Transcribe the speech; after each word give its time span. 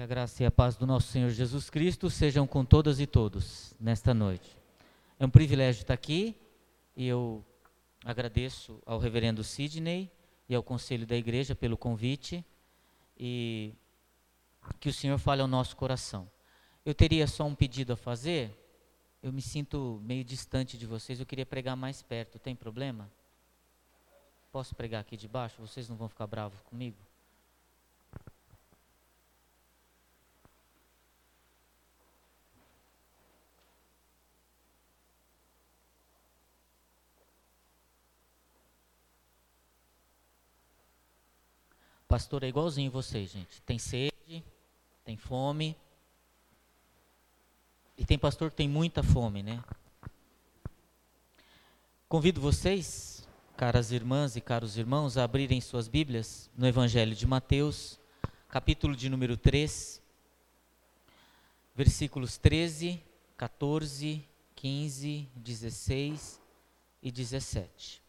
Que 0.00 0.04
a 0.04 0.06
graça 0.06 0.42
e 0.42 0.46
a 0.46 0.50
paz 0.50 0.76
do 0.76 0.86
nosso 0.86 1.08
Senhor 1.08 1.28
Jesus 1.28 1.68
Cristo 1.68 2.08
sejam 2.08 2.46
com 2.46 2.64
todas 2.64 3.00
e 3.00 3.06
todos 3.06 3.74
nesta 3.78 4.14
noite. 4.14 4.56
É 5.18 5.26
um 5.26 5.28
privilégio 5.28 5.82
estar 5.82 5.92
aqui 5.92 6.34
e 6.96 7.06
eu 7.06 7.44
agradeço 8.02 8.82
ao 8.86 8.98
reverendo 8.98 9.44
Sidney 9.44 10.10
e 10.48 10.54
ao 10.54 10.62
conselho 10.62 11.06
da 11.06 11.14
igreja 11.14 11.54
pelo 11.54 11.76
convite 11.76 12.42
e 13.14 13.74
que 14.80 14.88
o 14.88 14.92
Senhor 14.94 15.18
fale 15.18 15.42
ao 15.42 15.46
nosso 15.46 15.76
coração. 15.76 16.30
Eu 16.82 16.94
teria 16.94 17.26
só 17.26 17.44
um 17.44 17.54
pedido 17.54 17.92
a 17.92 17.96
fazer. 17.96 18.56
Eu 19.22 19.30
me 19.30 19.42
sinto 19.42 20.00
meio 20.02 20.24
distante 20.24 20.78
de 20.78 20.86
vocês, 20.86 21.20
eu 21.20 21.26
queria 21.26 21.44
pregar 21.44 21.76
mais 21.76 22.00
perto. 22.00 22.38
Tem 22.38 22.56
problema? 22.56 23.12
Posso 24.50 24.74
pregar 24.74 25.02
aqui 25.02 25.14
de 25.14 25.28
baixo? 25.28 25.60
Vocês 25.60 25.90
não 25.90 25.96
vão 25.96 26.08
ficar 26.08 26.26
bravos 26.26 26.62
comigo? 26.62 27.09
Pastor 42.10 42.42
é 42.42 42.48
igualzinho 42.48 42.90
vocês, 42.90 43.30
gente. 43.30 43.62
Tem 43.62 43.78
sede, 43.78 44.42
tem 45.04 45.16
fome. 45.16 45.76
E 47.96 48.04
tem 48.04 48.18
pastor 48.18 48.50
que 48.50 48.56
tem 48.56 48.68
muita 48.68 49.00
fome, 49.00 49.44
né? 49.44 49.62
Convido 52.08 52.40
vocês, 52.40 53.28
caras 53.56 53.92
irmãs 53.92 54.34
e 54.34 54.40
caros 54.40 54.76
irmãos, 54.76 55.16
a 55.16 55.22
abrirem 55.22 55.60
suas 55.60 55.86
Bíblias 55.86 56.50
no 56.58 56.66
Evangelho 56.66 57.14
de 57.14 57.28
Mateus, 57.28 57.96
capítulo 58.48 58.96
de 58.96 59.08
número 59.08 59.36
3, 59.36 60.02
versículos 61.76 62.36
13, 62.38 63.00
14, 63.36 64.28
15, 64.56 65.28
16 65.36 66.40
e 67.04 67.12
17. 67.12 68.02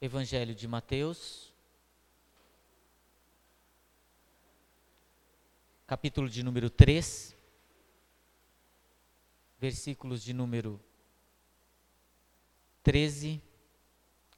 Evangelho 0.00 0.54
de 0.54 0.68
Mateus, 0.68 1.52
capítulo 5.88 6.28
de 6.28 6.44
número 6.44 6.70
3, 6.70 7.36
versículos 9.58 10.22
de 10.22 10.32
número 10.32 10.80
13 12.84 13.42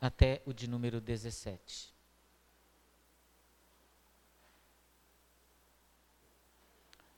até 0.00 0.40
o 0.46 0.54
de 0.54 0.66
número 0.66 0.98
17. 0.98 1.92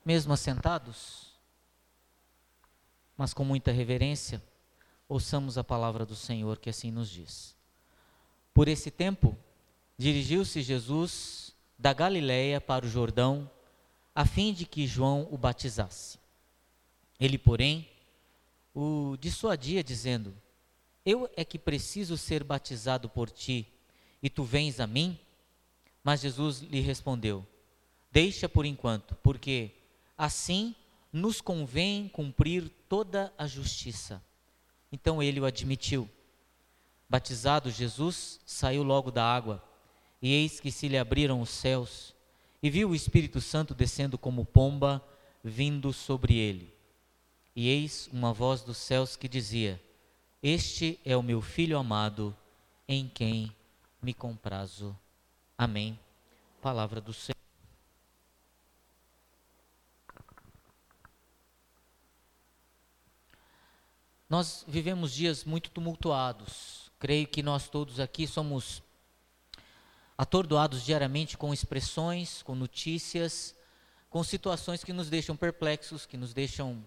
Mesmo 0.05 0.33
assentados, 0.33 1.39
mas 3.17 3.33
com 3.33 3.45
muita 3.45 3.71
reverência, 3.71 4.43
ouçamos 5.09 5.57
a 5.57 5.63
palavra 5.63 6.05
do 6.05 6.17
Senhor 6.17 6.59
que 6.59 6.69
assim 6.69 6.91
nos 6.91 7.09
diz. 7.09 7.62
Por 8.55 8.69
esse 8.69 8.91
tempo, 8.91 9.37
dirigiu-se 9.97 10.63
Jesus 10.63 11.55
da 11.79 11.93
Galiléia 11.93 12.61
para 12.61 12.85
o 12.85 12.89
Jordão, 12.89 13.51
a 14.15 14.27
fim 14.27 14.53
de 14.53 14.67
que 14.67 14.87
João 14.87 15.27
o 15.31 15.39
batizasse. 15.39 16.19
Ele, 17.19 17.39
porém, 17.39 17.89
o 18.75 19.17
dissuadia, 19.21 19.83
dizendo: 19.83 20.35
Eu 21.05 21.31
é 21.37 21.45
que 21.45 21.59
preciso 21.59 22.17
ser 22.19 22.45
batizado 22.45 23.09
por 23.09 23.31
ti, 23.31 23.67
e 24.23 24.29
tu 24.29 24.45
vens 24.45 24.81
a 24.81 24.87
mim? 24.87 25.19
Mas 26.05 26.21
Jesus 26.21 26.61
lhe 26.61 26.81
respondeu: 26.81 27.47
Deixa 28.11 28.49
por 28.49 28.67
enquanto, 28.67 29.15
porque 29.17 29.71
assim 30.17 30.75
nos 31.13 31.41
convém 31.41 32.09
cumprir 32.09 32.71
toda 32.89 33.33
a 33.37 33.47
justiça. 33.47 34.23
Então 34.91 35.23
ele 35.23 35.41
o 35.41 35.45
admitiu. 35.45 36.09
Batizado 37.13 37.71
Jesus, 37.71 38.41
saiu 38.47 38.83
logo 38.83 39.11
da 39.11 39.23
água, 39.23 39.63
e 40.23 40.33
eis 40.33 40.59
que 40.59 40.73
se 40.73 40.89
lhe 40.89 40.97
abriram 40.97 41.43
os 41.43 41.51
céus, 41.51 42.15
e 42.63 42.71
viu 42.71 42.89
o 42.89 42.95
Espírito 42.95 43.39
Santo 43.39 43.75
descendo 43.75 44.17
como 44.17 44.47
pomba, 44.47 45.07
vindo 45.45 45.93
sobre 45.93 46.39
ele. 46.39 46.75
E 47.55 47.69
eis 47.69 48.09
uma 48.15 48.33
voz 48.33 48.63
dos 48.63 48.79
céus 48.79 49.15
que 49.15 49.29
dizia: 49.29 49.79
Este 50.43 50.99
é 51.05 51.15
o 51.15 51.23
meu 51.23 51.43
filho 51.43 51.77
amado, 51.77 52.35
em 52.89 53.07
quem 53.07 53.55
me 54.01 54.15
comprazo. 54.15 54.99
Amém. 55.59 56.01
Palavra 56.63 56.99
do 56.99 57.13
Senhor. 57.13 57.37
Nós 64.31 64.65
vivemos 64.67 65.13
dias 65.13 65.45
muito 65.45 65.71
tumultuados 65.71 66.91
Creio 67.03 67.27
que 67.27 67.43
nós 67.43 67.69
todos 67.69 67.99
aqui 67.99 68.29
somos 68.29 68.81
atordoados 70.17 70.85
diariamente 70.85 71.37
com 71.37 71.53
expressões, 71.53 72.45
com 72.45 72.55
notícias, 72.55 73.57
com 74.09 74.23
situações 74.23 74.85
que 74.85 74.93
nos 74.93 75.11
deixam 75.11 75.37
perplexos, 75.37 76.07
que 76.07 76.17
nos 76.17 76.33
deixam 76.33 76.81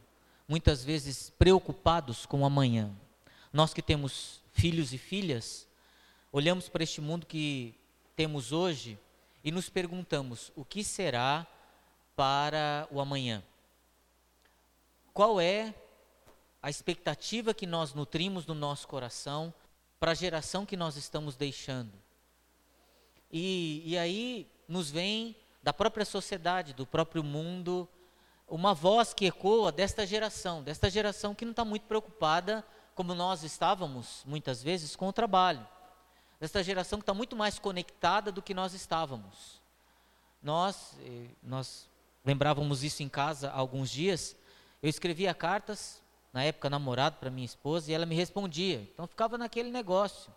muitas 0.47 0.85
vezes 0.85 1.31
preocupados 1.31 2.25
com 2.25 2.43
o 2.43 2.45
amanhã. 2.45 2.95
Nós 3.51 3.73
que 3.73 3.81
temos 3.81 4.41
filhos 4.53 4.93
e 4.93 4.97
filhas, 4.97 5.67
olhamos 6.31 6.69
para 6.69 6.85
este 6.85 7.01
mundo 7.01 7.25
que 7.25 7.75
temos 8.15 8.53
hoje 8.53 8.97
e 9.43 9.51
nos 9.51 9.67
perguntamos: 9.67 10.49
o 10.55 10.63
que 10.63 10.81
será 10.81 11.45
para 12.15 12.87
o 12.89 13.01
amanhã? 13.01 13.43
Qual 15.13 15.41
é 15.41 15.75
a 16.61 16.69
expectativa 16.69 17.53
que 17.53 17.67
nós 17.67 17.93
nutrimos 17.93 18.45
no 18.45 18.55
nosso 18.55 18.87
coração 18.87 19.53
para 20.05 20.11
a 20.11 20.13
geração 20.13 20.67
que 20.67 20.77
nós 20.77 20.97
estamos 20.97 21.35
deixando. 21.35 21.91
E, 23.31 23.81
e 23.83 23.97
aí 23.97 24.47
nos 24.67 24.91
vem 24.91 25.35
da 25.63 25.73
própria 25.73 26.05
sociedade, 26.05 26.75
do 26.75 26.85
próprio 26.85 27.23
mundo, 27.23 27.89
uma 28.47 28.71
voz 28.71 29.15
que 29.15 29.25
ecoa 29.25 29.71
desta 29.71 30.05
geração, 30.05 30.61
desta 30.61 30.91
geração 30.91 31.33
que 31.33 31.43
não 31.43 31.49
está 31.49 31.65
muito 31.65 31.87
preocupada, 31.87 32.63
como 32.93 33.15
nós 33.15 33.41
estávamos 33.41 34.21
muitas 34.27 34.61
vezes, 34.61 34.95
com 34.95 35.07
o 35.07 35.11
trabalho. 35.11 35.67
Desta 36.39 36.61
geração 36.61 36.99
que 36.99 37.03
está 37.03 37.15
muito 37.15 37.35
mais 37.35 37.57
conectada 37.57 38.31
do 38.31 38.43
que 38.43 38.53
nós 38.53 38.75
estávamos. 38.75 39.59
Nós, 40.39 40.95
eh, 41.01 41.29
nós 41.41 41.89
lembrávamos 42.23 42.83
isso 42.83 43.01
em 43.01 43.09
casa 43.09 43.49
há 43.49 43.57
alguns 43.57 43.89
dias. 43.89 44.37
Eu 44.83 44.89
escrevia 44.91 45.33
cartas 45.33 45.99
na 46.35 46.43
época 46.43 46.69
namorado 46.69 47.15
para 47.15 47.31
minha 47.31 47.45
esposa, 47.45 47.89
e 47.89 47.93
ela 47.93 48.05
me 48.05 48.13
respondia. 48.13 48.81
Então 48.93 49.07
ficava 49.07 49.37
naquele 49.37 49.71
negócio. 49.71 50.29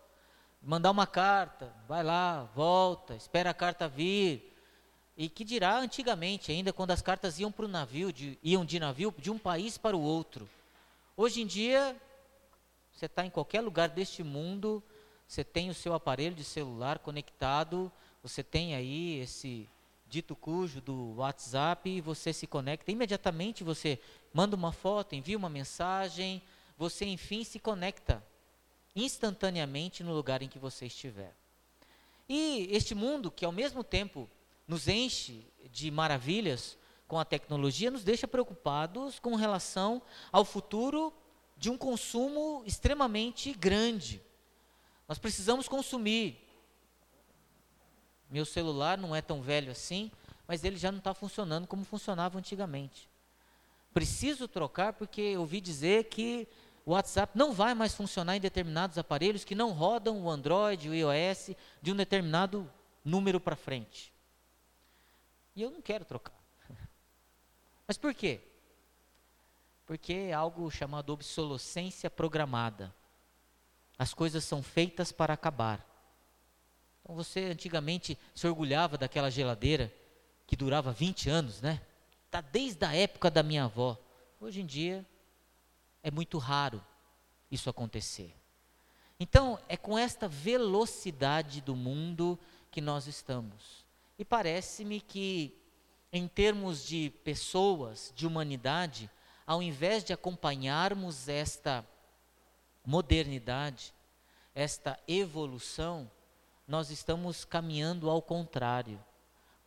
Mandar 0.61 0.91
uma 0.91 1.05
carta, 1.05 1.73
vai 1.89 2.01
lá, 2.03 2.49
volta, 2.55 3.15
espera 3.15 3.49
a 3.49 3.53
carta 3.53 3.85
vir. 3.85 4.55
E 5.17 5.27
que 5.27 5.43
dirá 5.43 5.77
antigamente, 5.77 6.53
ainda 6.53 6.71
quando 6.71 6.91
as 6.91 7.01
cartas 7.01 7.37
iam 7.37 7.51
para 7.51 7.65
o 7.65 7.67
navio, 7.67 8.13
de, 8.13 8.39
iam 8.41 8.63
de 8.63 8.79
navio 8.79 9.13
de 9.17 9.29
um 9.29 9.37
país 9.37 9.77
para 9.77 9.97
o 9.97 10.01
outro. 10.01 10.49
Hoje 11.17 11.41
em 11.41 11.45
dia, 11.45 11.93
você 12.93 13.05
está 13.05 13.25
em 13.25 13.29
qualquer 13.29 13.59
lugar 13.59 13.89
deste 13.89 14.23
mundo, 14.23 14.81
você 15.27 15.43
tem 15.43 15.69
o 15.69 15.73
seu 15.73 15.93
aparelho 15.93 16.33
de 16.33 16.45
celular 16.45 16.99
conectado, 16.99 17.91
você 18.23 18.41
tem 18.41 18.73
aí 18.73 19.19
esse 19.19 19.67
dito 20.07 20.33
cujo 20.33 20.79
do 20.79 21.15
WhatsApp 21.17 21.89
e 21.89 21.99
você 21.99 22.31
se 22.31 22.47
conecta. 22.47 22.89
Imediatamente 22.89 23.65
você 23.65 23.99
manda 24.33 24.55
uma 24.55 24.71
foto, 24.71 25.15
envia 25.15 25.37
uma 25.37 25.49
mensagem, 25.49 26.41
você 26.77 27.05
enfim 27.05 27.43
se 27.43 27.59
conecta 27.59 28.23
instantaneamente 28.95 30.03
no 30.03 30.13
lugar 30.13 30.41
em 30.41 30.47
que 30.47 30.59
você 30.59 30.85
estiver. 30.85 31.35
E 32.27 32.67
este 32.71 32.93
mundo 32.93 33.31
que 33.31 33.45
ao 33.45 33.51
mesmo 33.51 33.83
tempo 33.83 34.29
nos 34.67 34.87
enche 34.87 35.45
de 35.71 35.89
maravilhas 35.89 36.77
com 37.07 37.19
a 37.19 37.25
tecnologia, 37.25 37.89
nos 37.89 38.03
deixa 38.03 38.27
preocupados 38.27 39.17
com 39.19 39.35
relação 39.35 40.01
ao 40.31 40.45
futuro 40.45 41.11
de 41.57 41.69
um 41.69 41.77
consumo 41.77 42.63
extremamente 42.65 43.51
grande. 43.53 44.21
Nós 45.07 45.17
precisamos 45.17 45.67
consumir 45.67 46.49
meu 48.29 48.45
celular 48.45 48.97
não 48.97 49.15
é 49.15 49.21
tão 49.21 49.41
velho 49.41 49.71
assim, 49.71 50.11
mas 50.47 50.63
ele 50.63 50.77
já 50.77 50.91
não 50.91 50.99
está 50.99 51.13
funcionando 51.13 51.65
como 51.65 51.83
funcionava 51.83 52.37
antigamente. 52.37 53.09
Preciso 53.93 54.47
trocar 54.47 54.93
porque 54.93 55.21
eu 55.21 55.41
ouvi 55.41 55.59
dizer 55.59 56.05
que 56.05 56.47
o 56.85 56.91
WhatsApp 56.91 57.37
não 57.37 57.53
vai 57.53 57.73
mais 57.73 57.93
funcionar 57.93 58.35
em 58.35 58.39
determinados 58.39 58.97
aparelhos 58.97 59.43
que 59.43 59.55
não 59.55 59.71
rodam 59.71 60.21
o 60.23 60.29
Android, 60.29 60.89
o 60.89 60.93
iOS 60.93 61.51
de 61.81 61.91
um 61.91 61.95
determinado 61.95 62.71
número 63.03 63.39
para 63.39 63.55
frente. 63.55 64.13
E 65.55 65.61
eu 65.61 65.71
não 65.71 65.81
quero 65.81 66.05
trocar. 66.05 66.33
Mas 67.87 67.97
por 67.97 68.13
quê? 68.13 68.41
Porque 69.85 70.13
é 70.13 70.33
algo 70.33 70.69
chamado 70.69 71.11
obsolescência 71.11 72.09
programada. 72.09 72.93
As 73.97 74.13
coisas 74.13 74.43
são 74.43 74.63
feitas 74.63 75.11
para 75.11 75.33
acabar. 75.33 75.85
Então 77.01 77.15
você 77.15 77.45
antigamente 77.45 78.17
se 78.33 78.47
orgulhava 78.47 78.97
daquela 78.97 79.29
geladeira 79.29 79.93
que 80.47 80.55
durava 80.55 80.91
20 80.91 81.29
anos, 81.29 81.61
né? 81.61 81.81
Tá 82.29 82.41
desde 82.41 82.85
a 82.85 82.95
época 82.95 83.31
da 83.31 83.41
minha 83.41 83.65
avó. 83.65 83.97
Hoje 84.39 84.61
em 84.61 84.65
dia 84.65 85.05
é 86.03 86.11
muito 86.11 86.37
raro 86.37 86.83
isso 87.49 87.69
acontecer. 87.69 88.35
Então, 89.19 89.59
é 89.67 89.75
com 89.75 89.97
esta 89.97 90.27
velocidade 90.27 91.59
do 91.59 91.75
mundo 91.75 92.39
que 92.71 92.79
nós 92.79 93.07
estamos. 93.07 93.85
E 94.17 94.23
parece-me 94.23 95.01
que, 95.01 95.57
em 96.11 96.27
termos 96.27 96.85
de 96.85 97.09
pessoas, 97.23 98.13
de 98.15 98.25
humanidade, 98.25 99.09
ao 99.45 99.61
invés 99.61 100.03
de 100.03 100.13
acompanharmos 100.13 101.27
esta 101.27 101.85
modernidade, 102.85 103.93
esta 104.55 104.97
evolução, 105.07 106.09
nós 106.67 106.89
estamos 106.89 107.43
caminhando 107.43 108.09
ao 108.09 108.21
contrário. 108.21 109.03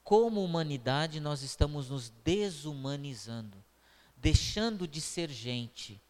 Como 0.02 0.44
humanidade, 0.44 1.20
nós 1.20 1.42
estamos 1.42 1.90
nos 1.90 2.10
desumanizando, 2.10 3.62
deixando 4.16 4.86
de 4.86 5.00
ser 5.00 5.30
gente 5.30 6.00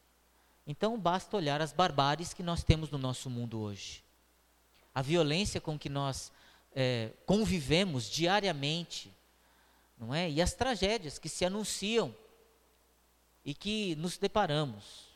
então 0.67 0.99
basta 0.99 1.37
olhar 1.37 1.61
as 1.61 1.73
barbáries 1.73 2.33
que 2.33 2.43
nós 2.43 2.63
temos 2.63 2.91
no 2.91 2.99
nosso 2.99 3.29
mundo 3.29 3.59
hoje. 3.59 4.05
A 4.95 5.03
violência 5.03 5.61
com 5.61 5.79
que 5.79 5.89
nós 5.89 6.31
é, 6.75 7.11
convivemos 7.27 8.09
diariamente, 8.09 9.13
não 9.99 10.15
é? 10.15 10.31
E 10.31 10.41
as 10.41 10.55
tragédias 10.55 11.19
que 11.19 11.29
se 11.29 11.45
anunciam 11.45 12.15
e 13.45 13.55
que 13.55 13.97
nos 13.97 14.19
deparamos. 14.19 15.11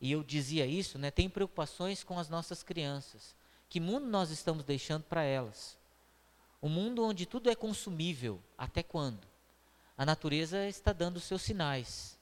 E 0.00 0.12
eu 0.12 0.22
dizia 0.22 0.66
isso, 0.66 0.98
né? 0.98 1.10
Tem 1.10 1.28
preocupações 1.28 2.04
com 2.04 2.18
as 2.18 2.28
nossas 2.28 2.62
crianças. 2.62 3.34
Que 3.68 3.80
mundo 3.80 4.06
nós 4.06 4.30
estamos 4.30 4.64
deixando 4.64 5.02
para 5.04 5.22
elas? 5.24 5.76
Um 6.64 6.68
mundo 6.68 7.04
onde 7.04 7.26
tudo 7.26 7.48
é 7.48 7.54
consumível. 7.54 8.40
Até 8.58 8.82
quando? 8.82 9.24
A 9.96 10.04
natureza 10.04 10.66
está 10.66 10.92
dando 10.92 11.20
seus 11.20 11.42
sinais 11.42 12.14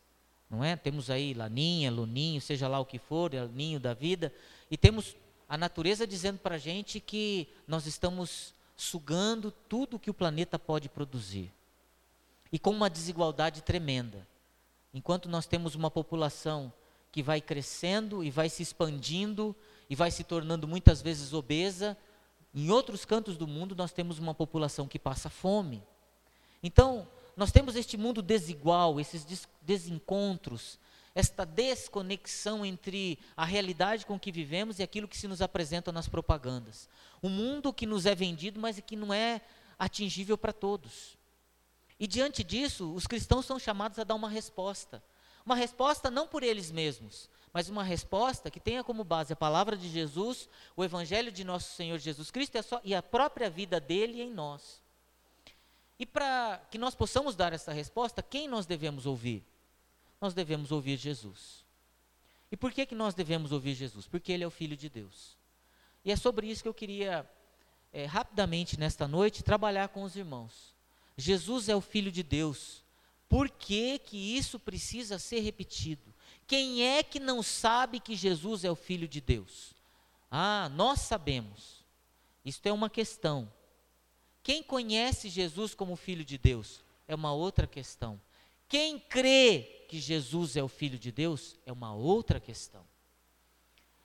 não 0.52 0.62
é? 0.62 0.76
Temos 0.76 1.08
aí 1.08 1.32
laninha, 1.32 1.90
luninho, 1.90 2.38
seja 2.38 2.68
lá 2.68 2.78
o 2.78 2.84
que 2.84 2.98
for, 2.98 3.32
é 3.32 3.48
ninho 3.48 3.80
da 3.80 3.94
vida, 3.94 4.30
e 4.70 4.76
temos 4.76 5.16
a 5.48 5.56
natureza 5.56 6.06
dizendo 6.06 6.38
para 6.38 6.56
a 6.56 6.58
gente 6.58 7.00
que 7.00 7.48
nós 7.66 7.86
estamos 7.86 8.54
sugando 8.76 9.50
tudo 9.50 9.98
que 9.98 10.10
o 10.10 10.14
planeta 10.14 10.58
pode 10.58 10.90
produzir. 10.90 11.50
E 12.52 12.58
com 12.58 12.70
uma 12.70 12.90
desigualdade 12.90 13.62
tremenda. 13.62 14.28
Enquanto 14.92 15.26
nós 15.26 15.46
temos 15.46 15.74
uma 15.74 15.90
população 15.90 16.70
que 17.10 17.22
vai 17.22 17.40
crescendo 17.40 18.22
e 18.22 18.30
vai 18.30 18.50
se 18.50 18.62
expandindo 18.62 19.56
e 19.88 19.96
vai 19.96 20.10
se 20.10 20.22
tornando 20.22 20.68
muitas 20.68 21.00
vezes 21.00 21.32
obesa, 21.32 21.96
em 22.54 22.70
outros 22.70 23.04
cantos 23.04 23.36
do 23.36 23.46
mundo 23.46 23.74
nós 23.74 23.92
temos 23.92 24.18
uma 24.18 24.34
população 24.34 24.86
que 24.86 24.98
passa 24.98 25.30
fome. 25.30 25.82
Então, 26.62 27.08
nós 27.36 27.50
temos 27.50 27.76
este 27.76 27.96
mundo 27.96 28.20
desigual, 28.20 29.00
esses 29.00 29.48
desencontros, 29.62 30.78
esta 31.14 31.44
desconexão 31.44 32.64
entre 32.64 33.18
a 33.36 33.44
realidade 33.44 34.06
com 34.06 34.18
que 34.18 34.32
vivemos 34.32 34.78
e 34.78 34.82
aquilo 34.82 35.08
que 35.08 35.16
se 35.16 35.28
nos 35.28 35.42
apresenta 35.42 35.90
nas 35.92 36.08
propagandas. 36.08 36.88
Um 37.22 37.28
mundo 37.28 37.72
que 37.72 37.86
nos 37.86 38.06
é 38.06 38.14
vendido, 38.14 38.60
mas 38.60 38.80
que 38.80 38.96
não 38.96 39.12
é 39.12 39.40
atingível 39.78 40.36
para 40.36 40.52
todos. 40.52 41.16
E 41.98 42.06
diante 42.06 42.42
disso, 42.42 42.92
os 42.94 43.06
cristãos 43.06 43.46
são 43.46 43.58
chamados 43.58 43.98
a 43.98 44.04
dar 44.04 44.14
uma 44.14 44.28
resposta. 44.28 45.02
Uma 45.44 45.56
resposta 45.56 46.10
não 46.10 46.26
por 46.26 46.42
eles 46.42 46.70
mesmos, 46.70 47.28
mas 47.52 47.68
uma 47.68 47.84
resposta 47.84 48.50
que 48.50 48.58
tenha 48.58 48.82
como 48.82 49.04
base 49.04 49.32
a 49.32 49.36
palavra 49.36 49.76
de 49.76 49.88
Jesus, 49.88 50.48
o 50.74 50.82
evangelho 50.82 51.30
de 51.30 51.44
nosso 51.44 51.74
Senhor 51.74 51.98
Jesus 51.98 52.30
Cristo 52.30 52.56
e 52.82 52.94
a 52.94 53.02
própria 53.02 53.50
vida 53.50 53.78
dele 53.78 54.22
em 54.22 54.30
nós. 54.30 54.82
E 55.98 56.06
para 56.06 56.60
que 56.70 56.78
nós 56.78 56.94
possamos 56.94 57.36
dar 57.36 57.52
essa 57.52 57.72
resposta, 57.72 58.22
quem 58.22 58.48
nós 58.48 58.66
devemos 58.66 59.06
ouvir? 59.06 59.44
Nós 60.20 60.32
devemos 60.34 60.72
ouvir 60.72 60.96
Jesus. 60.96 61.64
E 62.50 62.56
por 62.56 62.72
que, 62.72 62.86
que 62.86 62.94
nós 62.94 63.14
devemos 63.14 63.52
ouvir 63.52 63.74
Jesus? 63.74 64.06
Porque 64.06 64.32
Ele 64.32 64.44
é 64.44 64.46
o 64.46 64.50
Filho 64.50 64.76
de 64.76 64.88
Deus. 64.88 65.36
E 66.04 66.10
é 66.10 66.16
sobre 66.16 66.46
isso 66.46 66.62
que 66.62 66.68
eu 66.68 66.74
queria, 66.74 67.28
é, 67.92 68.04
rapidamente 68.04 68.78
nesta 68.78 69.06
noite, 69.06 69.42
trabalhar 69.42 69.88
com 69.88 70.02
os 70.02 70.16
irmãos. 70.16 70.74
Jesus 71.16 71.68
é 71.68 71.76
o 71.76 71.80
Filho 71.80 72.10
de 72.10 72.22
Deus. 72.22 72.84
Por 73.28 73.48
que, 73.48 73.98
que 73.98 74.36
isso 74.36 74.58
precisa 74.58 75.18
ser 75.18 75.40
repetido? 75.40 76.11
Quem 76.52 76.86
é 76.86 77.02
que 77.02 77.18
não 77.18 77.42
sabe 77.42 77.98
que 77.98 78.14
Jesus 78.14 78.62
é 78.62 78.70
o 78.70 78.76
Filho 78.76 79.08
de 79.08 79.22
Deus? 79.22 79.72
Ah, 80.30 80.70
nós 80.74 81.00
sabemos. 81.00 81.82
Isto 82.44 82.66
é 82.66 82.72
uma 82.74 82.90
questão. 82.90 83.50
Quem 84.42 84.62
conhece 84.62 85.30
Jesus 85.30 85.74
como 85.74 85.96
Filho 85.96 86.22
de 86.22 86.36
Deus 86.36 86.84
é 87.08 87.14
uma 87.14 87.32
outra 87.32 87.66
questão. 87.66 88.20
Quem 88.68 88.98
crê 88.98 89.86
que 89.88 89.98
Jesus 89.98 90.54
é 90.54 90.62
o 90.62 90.68
Filho 90.68 90.98
de 90.98 91.10
Deus 91.10 91.56
é 91.64 91.72
uma 91.72 91.94
outra 91.94 92.38
questão. 92.38 92.84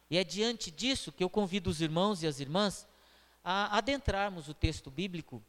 E 0.10 0.18
é 0.18 0.24
diante 0.24 0.72
disso 0.72 1.12
que 1.12 1.26
eu 1.26 1.30
convido 1.30 1.70
os 1.70 1.82
irmãos 1.82 2.24
e 2.24 2.28
as 2.28 2.40
irmãs 2.40 2.88
a 3.44 3.78
adentrarmos 3.78 4.48
o 4.48 4.54
texto 4.54 4.90
bíblico 4.90 5.44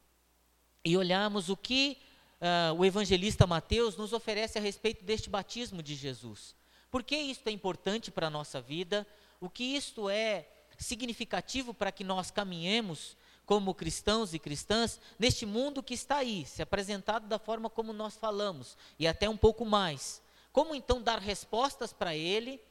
e 0.83 0.97
olharmos 0.97 1.47
o 1.47 1.55
que 1.55 1.97
uh, 2.41 2.73
o 2.73 2.83
evangelista 2.83 3.47
Mateus 3.47 3.95
nos 3.95 4.11
oferece 4.11 4.57
a 4.57 4.61
respeito 4.61 5.05
deste 5.05 5.29
batismo 5.29 5.81
de 5.81 5.95
Jesus. 5.95 6.58
Por 6.91 7.03
que 7.03 7.15
isto 7.15 7.47
é 7.47 7.51
importante 7.51 8.11
para 8.11 8.27
a 8.27 8.31
nossa 8.31 8.59
vida? 8.59 9.05
O 9.39 9.49
que 9.49 9.63
isto 9.63 10.09
é 10.09 10.47
significativo 10.77 11.73
para 11.73 11.91
que 11.91 12.03
nós 12.03 12.31
caminhemos 12.31 13.17
como 13.45 13.73
cristãos 13.73 14.33
e 14.33 14.39
cristãs 14.39 14.99
neste 15.17 15.45
mundo 15.45 15.81
que 15.81 15.95
está 15.95 16.17
aí, 16.17 16.45
se 16.45 16.61
apresentado 16.61 17.27
da 17.27 17.39
forma 17.39 17.69
como 17.69 17.91
nós 17.91 18.15
falamos 18.15 18.77
e 18.99 19.07
até 19.07 19.27
um 19.27 19.35
pouco 19.35 19.65
mais. 19.65 20.21
Como 20.51 20.75
então 20.75 21.01
dar 21.01 21.19
respostas 21.19 21.91
para 21.91 22.15
ele 22.15 22.61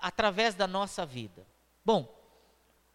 através 0.00 0.54
da 0.54 0.66
nossa 0.66 1.06
vida? 1.06 1.46
Bom, 1.84 2.12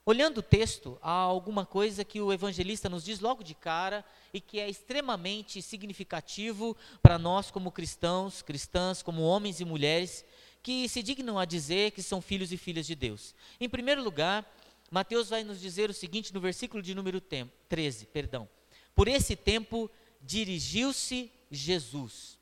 olhando 0.06 0.39
o 0.39 0.44
texto, 0.44 0.97
há 1.01 1.12
alguma 1.12 1.65
coisa 1.65 2.03
que 2.03 2.19
o 2.19 2.33
evangelista 2.33 2.89
nos 2.89 3.06
diz 3.06 3.21
logo 3.21 3.44
de 3.44 3.56
cara 3.56 4.03
e 4.33 4.41
que 4.41 4.59
é 4.59 4.69
extremamente 4.69 5.62
significativo 5.62 6.75
para 7.01 7.18
nós 7.18 7.50
como 7.50 7.71
cristãos, 7.71 8.41
cristãs, 8.41 9.01
como 9.01 9.21
homens 9.21 9.62
e 9.62 9.65
mulheres 9.65 10.25
que 10.63 10.88
se 10.88 11.02
dignam 11.02 11.40
a 11.40 11.46
dizer 11.46 11.92
que 11.92 12.04
são 12.04 12.22
filhos 12.22 12.52
e 12.52 12.58
filhas 12.58 12.86
de 12.86 12.96
Deus. 12.96 13.34
Em 13.60 13.69
primeiro 13.69 14.04
lugar, 14.04 14.46
Mateus 14.90 15.30
vai 15.30 15.44
nos 15.44 15.60
dizer 15.60 15.90
o 15.90 15.94
seguinte 15.94 16.34
no 16.34 16.40
versículo 16.40 16.84
de 16.84 16.94
número 16.94 17.22
13, 17.22 18.06
perdão. 18.07 18.47
Por 18.94 19.07
esse 19.07 19.35
tempo 19.35 19.90
dirigiu-se 20.21 21.31
Jesus. 21.50 22.38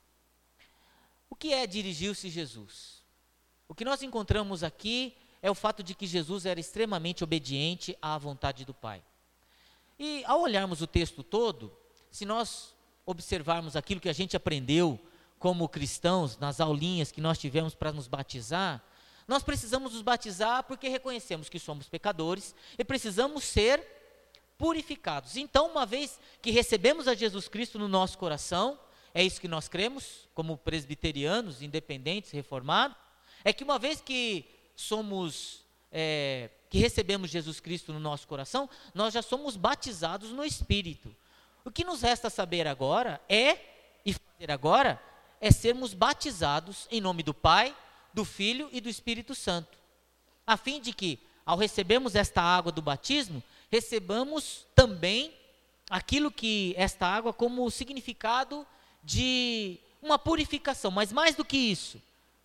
O 1.30 1.36
que 1.36 1.54
é 1.54 1.66
dirigiu-se 1.66 2.30
Jesus? 2.30 3.04
O 3.68 3.76
que 3.76 3.86
nós 3.86 4.02
encontramos 4.02 4.64
aqui 4.64 5.16
é 5.42 5.50
o 5.50 5.56
fato 5.56 5.84
de 5.84 5.94
que 5.96 6.08
Jesus 6.08 6.46
era 6.46 6.60
extremamente 6.60 7.24
obediente 7.24 7.98
à 8.02 8.18
vontade 8.18 8.66
do 8.66 8.74
Pai. 8.74 9.02
E 9.98 10.24
ao 10.26 10.42
olharmos 10.42 10.82
o 10.82 10.88
texto 10.88 11.24
todo, 11.24 11.72
se 12.10 12.26
nós 12.26 12.74
observarmos 13.06 13.76
aquilo 13.76 14.02
que 14.02 14.10
a 14.10 14.14
gente 14.14 14.36
aprendeu 14.36 15.00
como 15.40 15.70
cristãos 15.70 16.38
nas 16.38 16.60
aulinhas 16.60 17.12
que 17.12 17.22
nós 17.22 17.40
tivemos 17.40 17.74
para 17.74 17.94
nos 17.94 18.08
batizar, 18.08 18.84
nós 19.28 19.42
precisamos 19.42 19.94
nos 19.94 20.02
batizar 20.02 20.64
porque 20.64 20.90
reconhecemos 20.90 21.50
que 21.50 21.60
somos 21.60 21.88
pecadores 21.88 22.54
e 22.78 22.84
precisamos 22.84 23.44
ser 23.44 23.86
purificados. 24.58 25.38
Então, 25.38 25.72
uma 25.72 25.86
vez 25.86 26.20
que 26.42 26.52
recebemos 26.52 27.08
a 27.08 27.14
Jesus 27.14 27.48
Cristo 27.48 27.80
no 27.80 27.88
nosso 27.88 28.18
coração, 28.18 28.78
é 29.14 29.24
isso 29.24 29.40
que 29.40 29.48
nós 29.48 29.68
cremos, 29.68 30.28
como 30.34 30.58
presbiterianos, 30.58 31.62
independentes, 31.62 32.32
reformados, 32.32 32.98
é 33.44 33.54
que 33.54 33.64
uma 33.64 33.80
vez 33.80 34.02
que 34.02 34.46
somos, 34.76 35.64
é, 35.92 36.50
que 36.70 36.78
recebemos 36.78 37.30
Jesus 37.30 37.60
Cristo 37.60 37.94
no 37.94 38.00
nosso 38.00 38.28
coração, 38.28 38.70
nós 38.94 39.14
já 39.14 39.22
somos 39.22 39.56
batizados 39.56 40.32
no 40.32 40.44
Espírito. 40.44 41.16
O 41.64 41.72
que 41.72 41.86
nos 41.86 42.02
resta 42.02 42.30
saber 42.30 42.68
agora 42.68 43.22
é, 43.30 43.58
e 44.06 44.14
fazer 44.14 44.52
agora, 44.52 45.02
é 45.42 45.52
sermos 45.52 45.94
batizados 45.94 46.88
em 46.92 47.02
nome 47.02 47.24
do 47.24 47.34
Pai, 47.34 47.76
do 48.14 48.26
Filho 48.26 48.70
e 48.72 48.82
do 48.82 48.90
Espírito 48.90 49.36
Santo, 49.36 49.78
a 50.46 50.58
fim 50.58 50.82
de 50.82 50.92
que, 50.94 51.20
ao 51.46 51.58
recebermos 51.58 52.16
esta 52.16 52.42
água 52.42 52.72
do 52.72 52.82
batismo, 52.82 53.44
recebamos 53.72 54.66
também 54.76 55.34
aquilo 55.90 56.32
que 56.32 56.74
esta 56.78 57.08
água 57.08 57.34
como 57.34 57.70
significado 57.72 58.66
de 59.04 59.80
uma 60.02 60.18
purificação, 60.20 60.92
mas 60.92 61.12
mais 61.12 61.36
do 61.36 61.46
que 61.46 61.58
isso, 61.58 62.02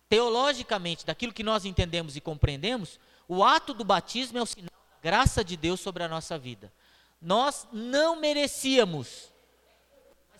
teologicamente, 0.09 1.05
daquilo 1.05 1.33
que 1.33 1.43
nós 1.43 1.65
entendemos 1.65 2.15
e 2.15 2.21
compreendemos, 2.21 2.99
o 3.27 3.43
ato 3.43 3.73
do 3.73 3.83
batismo 3.83 4.37
é 4.37 4.41
o 4.41 4.45
sinal 4.45 4.69
da 4.69 5.09
graça 5.09 5.43
de 5.43 5.57
Deus 5.57 5.79
sobre 5.79 6.03
a 6.03 6.07
nossa 6.07 6.37
vida. 6.37 6.71
Nós 7.21 7.67
não 7.71 8.15
merecíamos, 8.15 9.31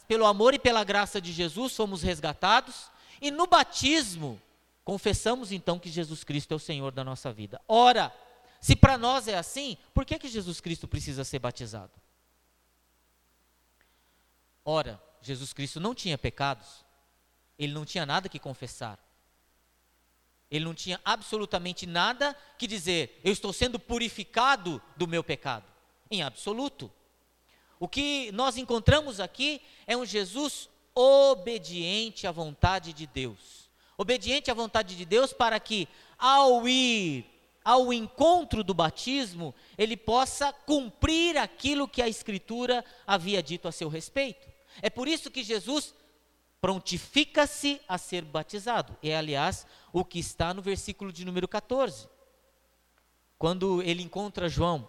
pelo 0.07 0.25
amor 0.25 0.53
e 0.53 0.59
pela 0.59 0.83
graça 0.83 1.19
de 1.19 1.31
Jesus 1.31 1.75
fomos 1.75 2.01
resgatados, 2.01 2.89
e 3.21 3.31
no 3.31 3.47
batismo 3.47 4.41
Confessamos 4.85 5.51
então 5.51 5.79
que 5.79 5.89
Jesus 5.89 6.23
Cristo 6.23 6.51
é 6.51 6.55
o 6.55 6.59
Senhor 6.59 6.91
da 6.91 7.03
nossa 7.03 7.33
vida. 7.33 7.59
Ora, 7.67 8.15
Se 8.61 8.75
para 8.75 8.97
nós 8.97 9.27
é 9.27 9.37
assim, 9.37 9.77
por 9.93 10.05
que, 10.05 10.17
que 10.17 10.27
Jesus 10.27 10.59
Cristo 10.59 10.87
precisa 10.87 11.23
ser 11.23 11.37
batizado? 11.37 11.91
Ora, 14.63 14.99
Jesus 15.21 15.53
Cristo 15.53 15.79
não 15.79 15.93
tinha 15.93 16.17
pecados, 16.17 16.83
ele 17.59 17.73
não 17.73 17.85
tinha 17.85 18.07
nada 18.07 18.27
que 18.27 18.39
confessar. 18.39 18.97
Ele 20.49 20.65
não 20.65 20.73
tinha 20.73 20.99
absolutamente 21.05 21.85
nada 21.85 22.35
que 22.57 22.65
dizer, 22.65 23.21
eu 23.23 23.31
estou 23.31 23.53
sendo 23.53 23.77
purificado 23.77 24.81
do 24.97 25.07
meu 25.07 25.23
pecado. 25.23 25.65
Em 26.09 26.23
absoluto. 26.23 26.91
O 27.79 27.87
que 27.87 28.31
nós 28.31 28.57
encontramos 28.57 29.19
aqui 29.19 29.61
é 29.85 29.95
um 29.95 30.05
Jesus 30.05 30.69
obediente 30.93 32.25
à 32.25 32.31
vontade 32.31 32.93
de 32.93 33.05
Deus. 33.05 33.69
Obediente 33.97 34.49
à 34.49 34.53
vontade 34.53 34.95
de 34.95 35.05
Deus 35.05 35.33
para 35.33 35.59
que, 35.59 35.87
ao 36.17 36.67
ir 36.67 37.25
ao 37.63 37.91
encontro 37.91 38.63
do 38.63 38.75
batismo, 38.75 39.53
ele 39.75 39.97
possa 39.97 40.53
cumprir 40.53 41.35
aquilo 41.35 41.87
que 41.87 42.01
a 42.01 42.07
Escritura 42.07 42.85
havia 43.07 43.41
dito 43.41 43.67
a 43.67 43.71
seu 43.71 43.89
respeito. 43.89 44.47
É 44.81 44.89
por 44.89 45.07
isso 45.07 45.31
que 45.31 45.43
Jesus 45.43 45.95
prontifica-se 46.61 47.81
a 47.87 47.97
ser 47.97 48.23
batizado. 48.23 48.95
É, 49.01 49.15
aliás, 49.15 49.65
o 49.91 50.05
que 50.05 50.19
está 50.19 50.53
no 50.53 50.61
versículo 50.61 51.11
de 51.11 51.25
número 51.25 51.47
14. 51.47 52.07
Quando 53.37 53.81
ele 53.81 54.03
encontra 54.03 54.47
João, 54.47 54.87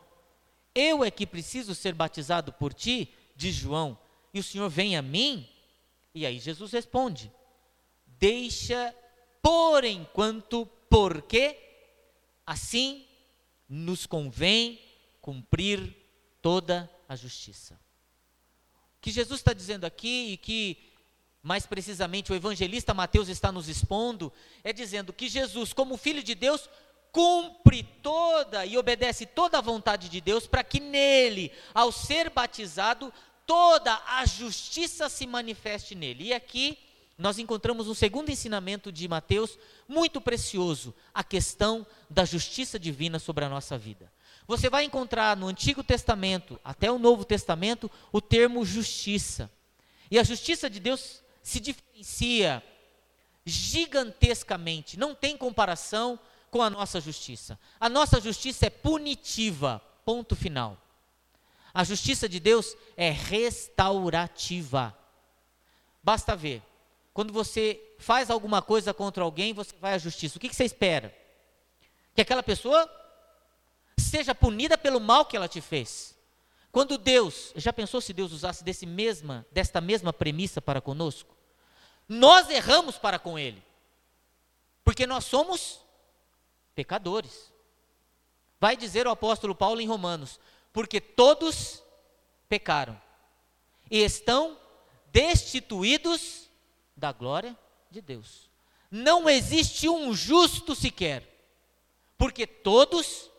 eu 0.76 1.02
é 1.02 1.10
que 1.10 1.26
preciso 1.26 1.74
ser 1.74 1.94
batizado 1.94 2.52
por 2.52 2.74
ti, 2.74 3.12
diz 3.34 3.54
João, 3.54 3.98
e 4.32 4.38
o 4.38 4.42
Senhor 4.42 4.68
vem 4.68 4.96
a 4.96 5.02
mim? 5.02 5.48
E 6.14 6.26
aí 6.26 6.38
Jesus 6.38 6.70
responde: 6.70 7.32
Deixa 8.06 8.94
por 9.40 9.82
enquanto, 9.84 10.66
porque 10.90 11.58
assim 12.46 13.06
nos 13.68 14.06
convém 14.06 14.80
cumprir 15.20 15.96
toda 16.42 16.90
a 17.08 17.16
justiça. 17.16 17.74
O 18.98 19.00
que 19.00 19.10
Jesus 19.10 19.40
está 19.40 19.52
dizendo 19.52 19.84
aqui 19.84 20.32
e 20.32 20.36
que 20.36 20.78
mais 21.42 21.64
precisamente 21.64 22.32
o 22.32 22.34
evangelista 22.34 22.92
Mateus 22.92 23.28
está 23.28 23.52
nos 23.52 23.68
expondo, 23.68 24.32
é 24.64 24.72
dizendo 24.72 25.12
que 25.12 25.28
Jesus, 25.28 25.72
como 25.72 25.96
Filho 25.96 26.22
de 26.22 26.34
Deus, 26.34 26.68
cumpre 27.16 27.82
toda 28.02 28.66
e 28.66 28.76
obedece 28.76 29.24
toda 29.24 29.56
a 29.56 29.62
vontade 29.62 30.10
de 30.10 30.20
Deus 30.20 30.46
para 30.46 30.62
que 30.62 30.78
nele, 30.78 31.50
ao 31.72 31.90
ser 31.90 32.28
batizado, 32.28 33.10
toda 33.46 33.98
a 34.06 34.26
justiça 34.26 35.08
se 35.08 35.26
manifeste 35.26 35.94
nele. 35.94 36.24
E 36.24 36.34
aqui 36.34 36.78
nós 37.16 37.38
encontramos 37.38 37.88
um 37.88 37.94
segundo 37.94 38.28
ensinamento 38.28 38.92
de 38.92 39.08
Mateus 39.08 39.58
muito 39.88 40.20
precioso, 40.20 40.94
a 41.14 41.24
questão 41.24 41.86
da 42.10 42.26
justiça 42.26 42.78
divina 42.78 43.18
sobre 43.18 43.46
a 43.46 43.48
nossa 43.48 43.78
vida. 43.78 44.12
Você 44.46 44.68
vai 44.68 44.84
encontrar 44.84 45.38
no 45.38 45.46
Antigo 45.46 45.82
Testamento, 45.82 46.60
até 46.62 46.90
o 46.92 46.98
Novo 46.98 47.24
Testamento, 47.24 47.90
o 48.12 48.20
termo 48.20 48.62
justiça. 48.62 49.50
E 50.10 50.18
a 50.18 50.22
justiça 50.22 50.68
de 50.68 50.80
Deus 50.80 51.22
se 51.42 51.60
diferencia 51.60 52.62
gigantescamente, 53.46 54.98
não 54.98 55.14
tem 55.14 55.34
comparação 55.34 56.20
com 56.56 56.62
a 56.62 56.70
nossa 56.70 57.02
justiça. 57.02 57.58
A 57.78 57.86
nossa 57.86 58.18
justiça 58.18 58.64
é 58.64 58.70
punitiva, 58.70 59.78
ponto 60.06 60.34
final. 60.34 60.78
A 61.74 61.84
justiça 61.84 62.26
de 62.26 62.40
Deus 62.40 62.74
é 62.96 63.10
restaurativa. 63.10 64.96
Basta 66.02 66.34
ver, 66.34 66.62
quando 67.12 67.30
você 67.30 67.78
faz 67.98 68.30
alguma 68.30 68.62
coisa 68.62 68.94
contra 68.94 69.22
alguém, 69.22 69.52
você 69.52 69.74
vai 69.78 69.92
à 69.92 69.98
justiça. 69.98 70.38
O 70.38 70.40
que, 70.40 70.48
que 70.48 70.56
você 70.56 70.64
espera? 70.64 71.14
Que 72.14 72.22
aquela 72.22 72.42
pessoa 72.42 72.90
seja 73.98 74.34
punida 74.34 74.78
pelo 74.78 74.98
mal 74.98 75.26
que 75.26 75.36
ela 75.36 75.48
te 75.48 75.60
fez. 75.60 76.16
Quando 76.72 76.96
Deus, 76.96 77.52
já 77.54 77.70
pensou 77.70 78.00
se 78.00 78.14
Deus 78.14 78.32
usasse 78.32 78.64
desse 78.64 78.86
mesma, 78.86 79.44
desta 79.52 79.78
mesma 79.78 80.10
premissa 80.10 80.62
para 80.62 80.80
conosco? 80.80 81.36
Nós 82.08 82.48
erramos 82.48 82.96
para 82.96 83.18
com 83.18 83.38
Ele, 83.38 83.62
porque 84.82 85.06
nós 85.06 85.26
somos 85.26 85.84
pecadores. 86.76 87.52
Vai 88.60 88.76
dizer 88.76 89.06
o 89.06 89.10
apóstolo 89.10 89.54
Paulo 89.54 89.80
em 89.80 89.88
Romanos: 89.88 90.38
porque 90.72 91.00
todos 91.00 91.82
pecaram 92.48 93.00
e 93.90 93.98
estão 93.98 94.56
destituídos 95.10 96.48
da 96.94 97.10
glória 97.10 97.58
de 97.90 98.00
Deus. 98.00 98.50
Não 98.90 99.28
existe 99.28 99.88
um 99.88 100.14
justo 100.14 100.74
sequer, 100.74 101.26
porque 102.16 102.46
todos 102.46 103.30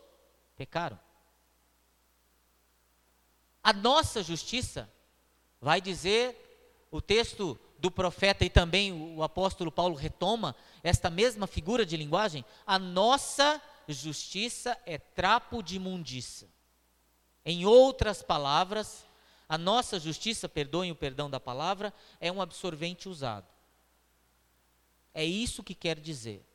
pecaram. 0.58 1.00
A 3.64 3.72
nossa 3.72 4.24
justiça, 4.24 4.92
vai 5.62 5.80
dizer 5.80 6.88
o 6.90 7.02
texto 7.02 7.60
do 7.80 7.92
profeta 7.92 8.44
e 8.44 8.50
também 8.50 8.92
o 8.92 9.22
apóstolo 9.24 9.72
Paulo 9.72 9.96
retoma 9.96 10.56
esta 10.84 11.10
mesma 11.10 11.48
figura 11.48 11.86
de 11.86 11.98
linguagem, 11.98 12.44
a 12.66 12.80
nossa 12.80 13.62
justiça 13.88 14.78
é 14.86 14.98
trapo 14.98 15.62
de 15.62 15.76
imundícia. 15.76 16.48
Em 17.46 17.66
outras 17.66 18.22
palavras, 18.22 19.06
a 19.48 19.58
nossa 19.58 20.00
justiça, 20.00 20.50
perdoem 20.50 20.92
o 20.92 20.96
perdão 20.96 21.30
da 21.30 21.40
palavra, 21.40 21.94
é 22.20 22.32
um 22.32 22.42
absorvente 22.42 23.08
usado. 23.08 23.48
É 25.14 25.24
isso 25.24 25.64
que 25.64 25.74
quer 25.74 26.00
dizer. 26.00 26.46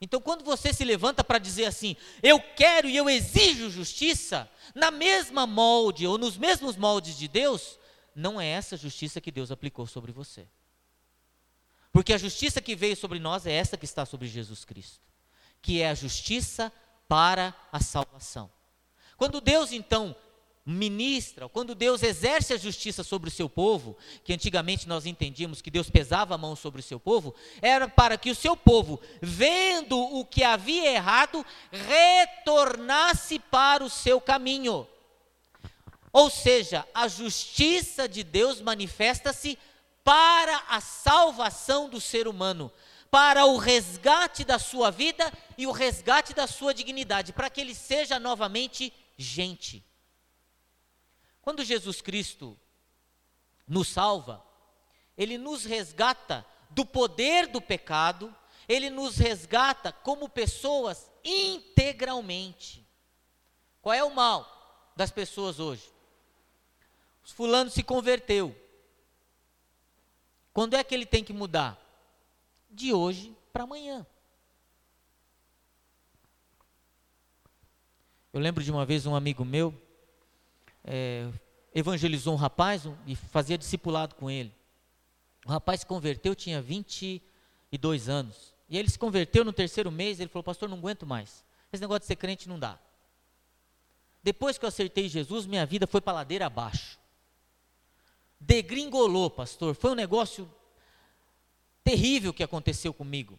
Então, 0.00 0.20
quando 0.20 0.44
você 0.44 0.72
se 0.72 0.84
levanta 0.84 1.24
para 1.24 1.38
dizer 1.38 1.64
assim, 1.64 1.96
eu 2.22 2.40
quero 2.40 2.88
e 2.88 2.96
eu 2.96 3.10
exijo 3.10 3.68
justiça, 3.68 4.48
na 4.74 4.90
mesma 4.90 5.46
molde 5.46 6.06
ou 6.06 6.16
nos 6.16 6.36
mesmos 6.36 6.76
moldes 6.76 7.18
de 7.18 7.26
Deus, 7.26 7.77
não 8.18 8.40
é 8.40 8.46
essa 8.46 8.76
justiça 8.76 9.20
que 9.20 9.30
Deus 9.30 9.52
aplicou 9.52 9.86
sobre 9.86 10.10
você. 10.10 10.46
Porque 11.92 12.12
a 12.12 12.18
justiça 12.18 12.60
que 12.60 12.74
veio 12.74 12.96
sobre 12.96 13.18
nós 13.20 13.46
é 13.46 13.52
essa 13.52 13.76
que 13.76 13.84
está 13.84 14.04
sobre 14.04 14.26
Jesus 14.26 14.64
Cristo, 14.64 15.06
que 15.62 15.80
é 15.80 15.88
a 15.88 15.94
justiça 15.94 16.72
para 17.06 17.54
a 17.72 17.80
salvação. 17.80 18.50
Quando 19.16 19.40
Deus 19.40 19.72
então 19.72 20.16
ministra, 20.66 21.48
quando 21.48 21.74
Deus 21.74 22.02
exerce 22.02 22.52
a 22.52 22.58
justiça 22.58 23.02
sobre 23.02 23.28
o 23.28 23.32
seu 23.32 23.48
povo, 23.48 23.96
que 24.22 24.34
antigamente 24.34 24.86
nós 24.86 25.06
entendíamos 25.06 25.62
que 25.62 25.70
Deus 25.70 25.88
pesava 25.88 26.34
a 26.34 26.38
mão 26.38 26.54
sobre 26.54 26.80
o 26.80 26.84
seu 26.84 27.00
povo, 27.00 27.34
era 27.62 27.88
para 27.88 28.18
que 28.18 28.30
o 28.30 28.34
seu 28.34 28.56
povo, 28.56 29.00
vendo 29.22 29.96
o 29.96 30.24
que 30.26 30.42
havia 30.42 30.92
errado, 30.92 31.46
retornasse 31.70 33.38
para 33.38 33.82
o 33.82 33.88
seu 33.88 34.20
caminho. 34.20 34.86
Ou 36.12 36.30
seja, 36.30 36.86
a 36.94 37.08
justiça 37.08 38.08
de 38.08 38.22
Deus 38.22 38.60
manifesta-se 38.60 39.58
para 40.02 40.56
a 40.68 40.80
salvação 40.80 41.88
do 41.88 42.00
ser 42.00 42.26
humano, 42.26 42.72
para 43.10 43.44
o 43.44 43.56
resgate 43.56 44.44
da 44.44 44.58
sua 44.58 44.90
vida 44.90 45.30
e 45.56 45.66
o 45.66 45.72
resgate 45.72 46.32
da 46.32 46.46
sua 46.46 46.72
dignidade, 46.72 47.32
para 47.32 47.50
que 47.50 47.60
ele 47.60 47.74
seja 47.74 48.18
novamente 48.18 48.92
gente. 49.16 49.84
Quando 51.42 51.64
Jesus 51.64 52.00
Cristo 52.00 52.58
nos 53.66 53.88
salva, 53.88 54.44
ele 55.16 55.36
nos 55.36 55.64
resgata 55.64 56.44
do 56.70 56.84
poder 56.84 57.46
do 57.46 57.60
pecado, 57.60 58.34
ele 58.68 58.90
nos 58.90 59.16
resgata 59.16 59.92
como 59.92 60.28
pessoas 60.28 61.10
integralmente. 61.24 62.86
Qual 63.80 63.94
é 63.94 64.04
o 64.04 64.14
mal 64.14 64.92
das 64.96 65.10
pessoas 65.10 65.58
hoje? 65.58 65.97
Fulano 67.32 67.70
se 67.70 67.82
converteu. 67.82 68.56
Quando 70.52 70.74
é 70.74 70.82
que 70.82 70.94
ele 70.94 71.06
tem 71.06 71.22
que 71.22 71.32
mudar? 71.32 71.78
De 72.70 72.92
hoje 72.92 73.34
para 73.52 73.64
amanhã. 73.64 74.06
Eu 78.32 78.40
lembro 78.40 78.62
de 78.62 78.70
uma 78.70 78.84
vez 78.84 79.06
um 79.06 79.14
amigo 79.14 79.44
meu 79.44 79.74
é, 80.84 81.30
evangelizou 81.74 82.34
um 82.34 82.36
rapaz 82.36 82.86
um, 82.86 82.96
e 83.06 83.14
fazia 83.14 83.56
discipulado 83.56 84.14
com 84.14 84.30
ele. 84.30 84.52
O 85.46 85.50
rapaz 85.50 85.80
se 85.80 85.86
converteu, 85.86 86.34
tinha 86.34 86.60
22 86.60 88.08
anos. 88.08 88.54
E 88.68 88.76
ele 88.76 88.90
se 88.90 88.98
converteu 88.98 89.44
no 89.44 89.52
terceiro 89.52 89.90
mês, 89.90 90.20
ele 90.20 90.28
falou, 90.28 90.44
pastor, 90.44 90.68
não 90.68 90.76
aguento 90.76 91.06
mais. 91.06 91.44
Esse 91.72 91.80
negócio 91.80 92.00
de 92.00 92.06
ser 92.06 92.16
crente 92.16 92.48
não 92.48 92.58
dá. 92.58 92.78
Depois 94.22 94.58
que 94.58 94.64
eu 94.64 94.68
acertei 94.68 95.08
Jesus, 95.08 95.46
minha 95.46 95.64
vida 95.64 95.86
foi 95.86 96.00
para 96.00 96.14
ladeira 96.14 96.46
abaixo 96.46 96.98
degringolou, 98.40 99.30
pastor. 99.30 99.74
Foi 99.74 99.90
um 99.90 99.94
negócio 99.94 100.50
terrível 101.82 102.32
que 102.32 102.42
aconteceu 102.42 102.92
comigo. 102.92 103.38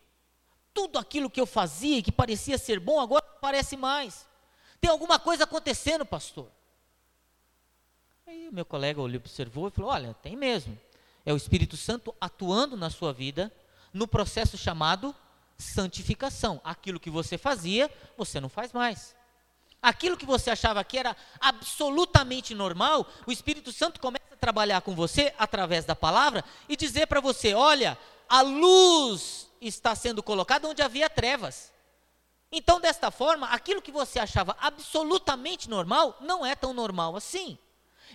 Tudo 0.73 0.97
aquilo 0.97 1.29
que 1.29 1.39
eu 1.39 1.45
fazia 1.45 1.97
e 1.97 2.03
que 2.03 2.11
parecia 2.11 2.57
ser 2.57 2.79
bom, 2.79 2.99
agora 2.99 3.25
não 3.31 3.39
parece 3.39 3.77
mais. 3.77 4.27
Tem 4.79 4.89
alguma 4.89 5.19
coisa 5.19 5.43
acontecendo, 5.43 6.05
pastor. 6.05 6.49
Aí 8.25 8.49
meu 8.51 8.65
colega 8.65 9.01
observou 9.01 9.67
e 9.67 9.71
falou: 9.71 9.91
Olha, 9.91 10.13
tem 10.15 10.35
mesmo. 10.35 10.79
É 11.25 11.33
o 11.33 11.37
Espírito 11.37 11.75
Santo 11.75 12.15
atuando 12.19 12.77
na 12.77 12.89
sua 12.89 13.11
vida 13.11 13.51
no 13.93 14.07
processo 14.07 14.57
chamado 14.57 15.15
santificação. 15.57 16.61
Aquilo 16.63 16.99
que 16.99 17.09
você 17.09 17.37
fazia, 17.37 17.91
você 18.17 18.39
não 18.39 18.49
faz 18.49 18.71
mais. 18.71 19.15
aquilo 19.81 20.17
que 20.17 20.25
você 20.25 20.49
achava 20.49 20.83
que 20.83 20.97
era 20.97 21.15
absolutamente 21.39 22.53
normal, 22.53 23.07
o 23.25 23.31
Espírito 23.31 23.71
Santo 23.71 23.99
começa 23.99 24.18
trabalhar 24.39 24.81
com 24.81 24.95
você 24.95 25.33
através 25.37 25.85
da 25.85 25.95
palavra 25.95 26.43
e 26.67 26.75
dizer 26.75 27.07
para 27.07 27.21
você: 27.21 27.53
olha, 27.53 27.97
a 28.27 28.41
luz 28.41 29.49
está 29.61 29.93
sendo 29.95 30.23
colocada 30.23 30.67
onde 30.67 30.81
havia 30.81 31.09
trevas. 31.09 31.71
Então, 32.51 32.79
desta 32.79 33.11
forma, 33.11 33.47
aquilo 33.47 33.81
que 33.81 33.91
você 33.91 34.19
achava 34.19 34.55
absolutamente 34.59 35.69
normal 35.69 36.17
não 36.21 36.45
é 36.45 36.55
tão 36.55 36.73
normal 36.73 37.15
assim. 37.15 37.57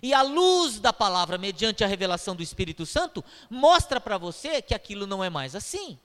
E 0.03 0.13
a 0.13 0.23
luz 0.23 0.81
da 0.81 0.93
palavra, 0.93 1.39
mediante 1.39 1.85
a 1.85 1.87
revelação 1.87 2.35
do 2.35 2.43
Espírito 2.43 2.85
Santo, 2.85 3.25
mostra 3.49 4.01
para 4.01 4.19
você 4.19 4.61
que 4.61 4.75
aquilo 4.75 5.07
não 5.07 5.23
é 5.23 5.31
mais 5.31 5.55
assim. 5.55 5.99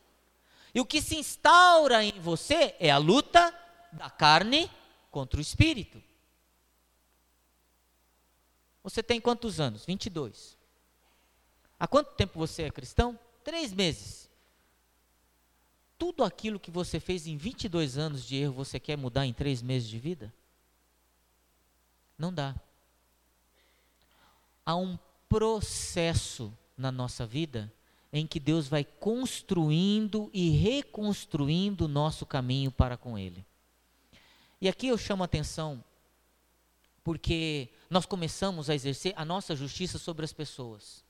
E 0.74 0.80
o 0.80 0.86
que 0.86 1.02
se 1.02 1.16
instaura 1.16 2.04
em 2.04 2.20
você 2.20 2.76
é 2.80 2.92
a 2.92 2.98
luta 2.98 3.54
da 3.92 4.10
carne 4.10 4.70
contra 5.10 5.40
o 5.40 5.42
espírito. 5.42 6.02
Você 8.84 9.04
tem 9.04 9.20
quantos 9.20 9.60
anos? 9.60 9.86
22. 9.86 10.58
Há 11.80 11.88
quanto 11.88 12.14
tempo 12.16 12.38
você 12.38 12.64
é 12.64 12.72
cristão? 12.72 13.18
Três 13.44 13.74
meses. 13.74 14.30
Tudo 15.98 16.24
aquilo 16.24 16.60
que 16.60 16.72
você 16.72 17.00
fez 17.00 17.28
em 17.28 17.38
22 17.38 17.98
anos 17.98 18.26
de 18.26 18.38
erro, 18.38 18.54
você 18.54 18.80
quer 18.80 18.98
mudar 18.98 19.26
em 19.26 19.34
três 19.34 19.62
meses 19.62 19.88
de 19.88 20.00
vida? 20.00 20.34
Não 22.18 22.34
dá. 22.34 22.56
Há 24.66 24.76
um 24.76 24.98
processo 25.28 26.54
na 26.78 26.92
nossa 26.92 27.26
vida 27.26 27.72
em 28.12 28.26
que 28.26 28.40
Deus 28.40 28.68
vai 28.68 28.84
construindo 28.84 30.30
e 30.34 30.50
reconstruindo 30.50 31.86
o 31.86 31.90
nosso 31.90 32.26
caminho 32.26 32.72
para 32.72 32.98
com 32.98 33.18
Ele. 33.18 33.46
E 34.60 34.68
aqui 34.68 34.88
eu 34.88 34.98
chamo 34.98 35.24
a 35.24 35.26
atenção 35.26 35.84
porque 37.04 37.70
nós 37.90 38.06
começamos 38.06 38.70
a 38.70 38.76
exercer 38.76 39.14
a 39.16 39.26
nossa 39.26 39.56
justiça 39.56 39.98
sobre 39.98 40.24
as 40.24 40.32
pessoas. 40.32 41.04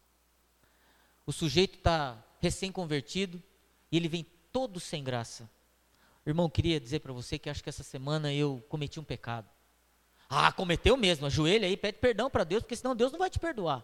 O 1.26 1.34
sujeito 1.34 1.78
está 1.78 2.24
recém-convertido 2.40 3.42
e 3.92 3.98
ele 3.98 4.08
vem 4.08 4.26
todo 4.52 4.80
sem 4.80 5.04
graça. 5.04 5.50
Irmão, 6.26 6.50
queria 6.50 6.80
dizer 6.80 7.00
para 7.00 7.12
você 7.12 7.38
que 7.38 7.50
acho 7.50 7.62
que 7.62 7.70
essa 7.70 7.84
semana 7.84 8.34
eu 8.34 8.64
cometi 8.70 9.00
um 9.00 9.04
pecado. 9.04 9.50
Ah, 10.30 10.52
cometeu 10.52 10.96
mesmo, 10.96 11.26
ajoelha 11.26 11.68
aí, 11.68 11.76
pede 11.76 11.98
perdão 11.98 12.30
para 12.30 12.44
Deus, 12.44 12.62
porque 12.64 12.76
senão 12.76 12.96
Deus 12.96 13.12
não 13.12 13.20
vai 13.20 13.30
te 13.30 13.40
perdoar. 13.40 13.84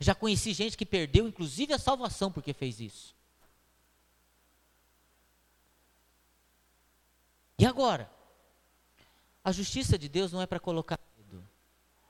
Já 0.00 0.14
conheci 0.14 0.52
gente 0.52 0.76
que 0.76 0.84
perdeu, 0.84 1.26
inclusive, 1.26 1.72
a 1.72 1.78
salvação 1.78 2.30
porque 2.30 2.52
fez 2.52 2.80
isso. 2.80 3.14
E 7.58 7.64
agora? 7.64 8.10
A 9.44 9.52
justiça 9.52 9.98
de 9.98 10.08
Deus 10.08 10.32
não 10.32 10.40
é 10.40 10.46
para 10.46 10.58
colocar 10.58 10.98
medo. 11.18 11.46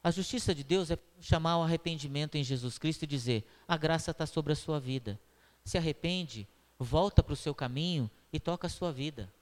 A 0.02 0.10
justiça 0.12 0.54
de 0.54 0.62
Deus 0.62 0.88
é 0.90 0.98
chamar 1.20 1.52
ao 1.52 1.64
arrependimento 1.64 2.36
em 2.36 2.44
Jesus 2.44 2.78
Cristo 2.78 3.02
e 3.02 3.08
dizer: 3.08 3.44
a 3.66 3.76
graça 3.76 4.12
está 4.12 4.24
sobre 4.24 4.52
a 4.52 4.56
sua 4.56 4.78
vida. 4.78 5.20
Se 5.64 5.76
arrepende, 5.76 6.46
volta 6.78 7.22
para 7.22 7.32
o 7.32 7.36
seu 7.36 7.52
caminho 7.52 8.08
e 8.32 8.38
toca 8.38 8.68
a 8.68 8.70
sua 8.70 8.92
vida. 8.92 9.32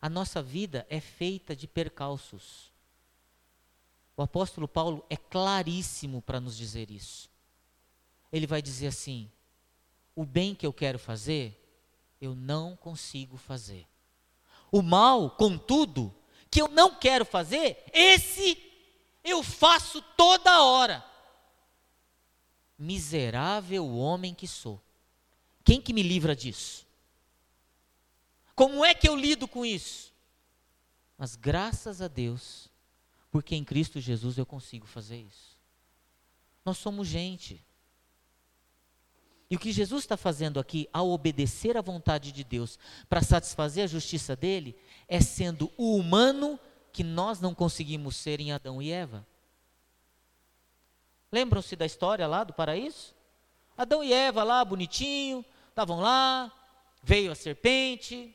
A 0.00 0.08
nossa 0.08 0.42
vida 0.42 0.86
é 0.88 0.98
feita 0.98 1.54
de 1.54 1.68
percalços. 1.68 2.72
O 4.16 4.22
apóstolo 4.22 4.66
Paulo 4.66 5.04
é 5.10 5.16
claríssimo 5.16 6.22
para 6.22 6.40
nos 6.40 6.56
dizer 6.56 6.90
isso. 6.90 7.28
Ele 8.32 8.46
vai 8.46 8.62
dizer 8.62 8.86
assim: 8.86 9.30
o 10.16 10.24
bem 10.24 10.54
que 10.54 10.66
eu 10.66 10.72
quero 10.72 10.98
fazer, 10.98 11.60
eu 12.18 12.34
não 12.34 12.76
consigo 12.76 13.36
fazer. 13.36 13.89
O 14.70 14.82
mal, 14.82 15.30
contudo, 15.30 16.14
que 16.50 16.60
eu 16.60 16.68
não 16.68 16.94
quero 16.94 17.24
fazer, 17.24 17.84
esse 17.92 18.70
eu 19.22 19.42
faço 19.42 20.02
toda 20.16 20.62
hora. 20.62 21.04
Miserável 22.78 23.86
homem 23.94 24.34
que 24.34 24.48
sou. 24.48 24.80
Quem 25.62 25.80
que 25.80 25.92
me 25.92 26.02
livra 26.02 26.34
disso? 26.34 26.86
Como 28.54 28.84
é 28.84 28.94
que 28.94 29.08
eu 29.08 29.16
lido 29.16 29.46
com 29.46 29.64
isso? 29.64 30.12
Mas 31.16 31.36
graças 31.36 32.00
a 32.00 32.08
Deus, 32.08 32.68
porque 33.30 33.54
em 33.54 33.64
Cristo 33.64 34.00
Jesus 34.00 34.38
eu 34.38 34.46
consigo 34.46 34.86
fazer 34.86 35.18
isso. 35.18 35.58
Nós 36.64 36.78
somos 36.78 37.06
gente. 37.06 37.64
E 39.50 39.56
o 39.56 39.58
que 39.58 39.72
Jesus 39.72 40.04
está 40.04 40.16
fazendo 40.16 40.60
aqui, 40.60 40.88
ao 40.92 41.10
obedecer 41.10 41.76
à 41.76 41.80
vontade 41.80 42.30
de 42.30 42.44
Deus, 42.44 42.78
para 43.08 43.20
satisfazer 43.20 43.82
a 43.82 43.88
justiça 43.88 44.36
dele, 44.36 44.76
é 45.08 45.20
sendo 45.20 45.72
o 45.76 45.96
humano 45.96 46.58
que 46.92 47.02
nós 47.02 47.40
não 47.40 47.52
conseguimos 47.52 48.14
ser 48.14 48.38
em 48.38 48.52
Adão 48.52 48.80
e 48.80 48.92
Eva. 48.92 49.26
Lembram-se 51.32 51.74
da 51.74 51.84
história 51.84 52.28
lá 52.28 52.44
do 52.44 52.52
paraíso? 52.52 53.12
Adão 53.76 54.04
e 54.04 54.12
Eva 54.12 54.44
lá, 54.44 54.64
bonitinho, 54.64 55.44
estavam 55.68 55.98
lá, 55.98 56.52
veio 57.02 57.32
a 57.32 57.34
serpente, 57.34 58.32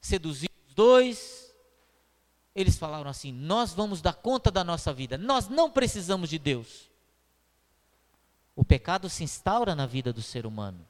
seduziu 0.00 0.50
os 0.68 0.74
dois. 0.74 1.52
Eles 2.54 2.78
falaram 2.78 3.10
assim: 3.10 3.32
Nós 3.32 3.72
vamos 3.72 4.00
dar 4.00 4.14
conta 4.14 4.52
da 4.52 4.62
nossa 4.62 4.92
vida, 4.92 5.18
nós 5.18 5.48
não 5.48 5.68
precisamos 5.68 6.30
de 6.30 6.38
Deus 6.38 6.87
o 8.58 8.64
pecado 8.64 9.08
se 9.08 9.22
instaura 9.22 9.72
na 9.72 9.86
vida 9.86 10.12
do 10.12 10.20
ser 10.20 10.44
humano. 10.44 10.84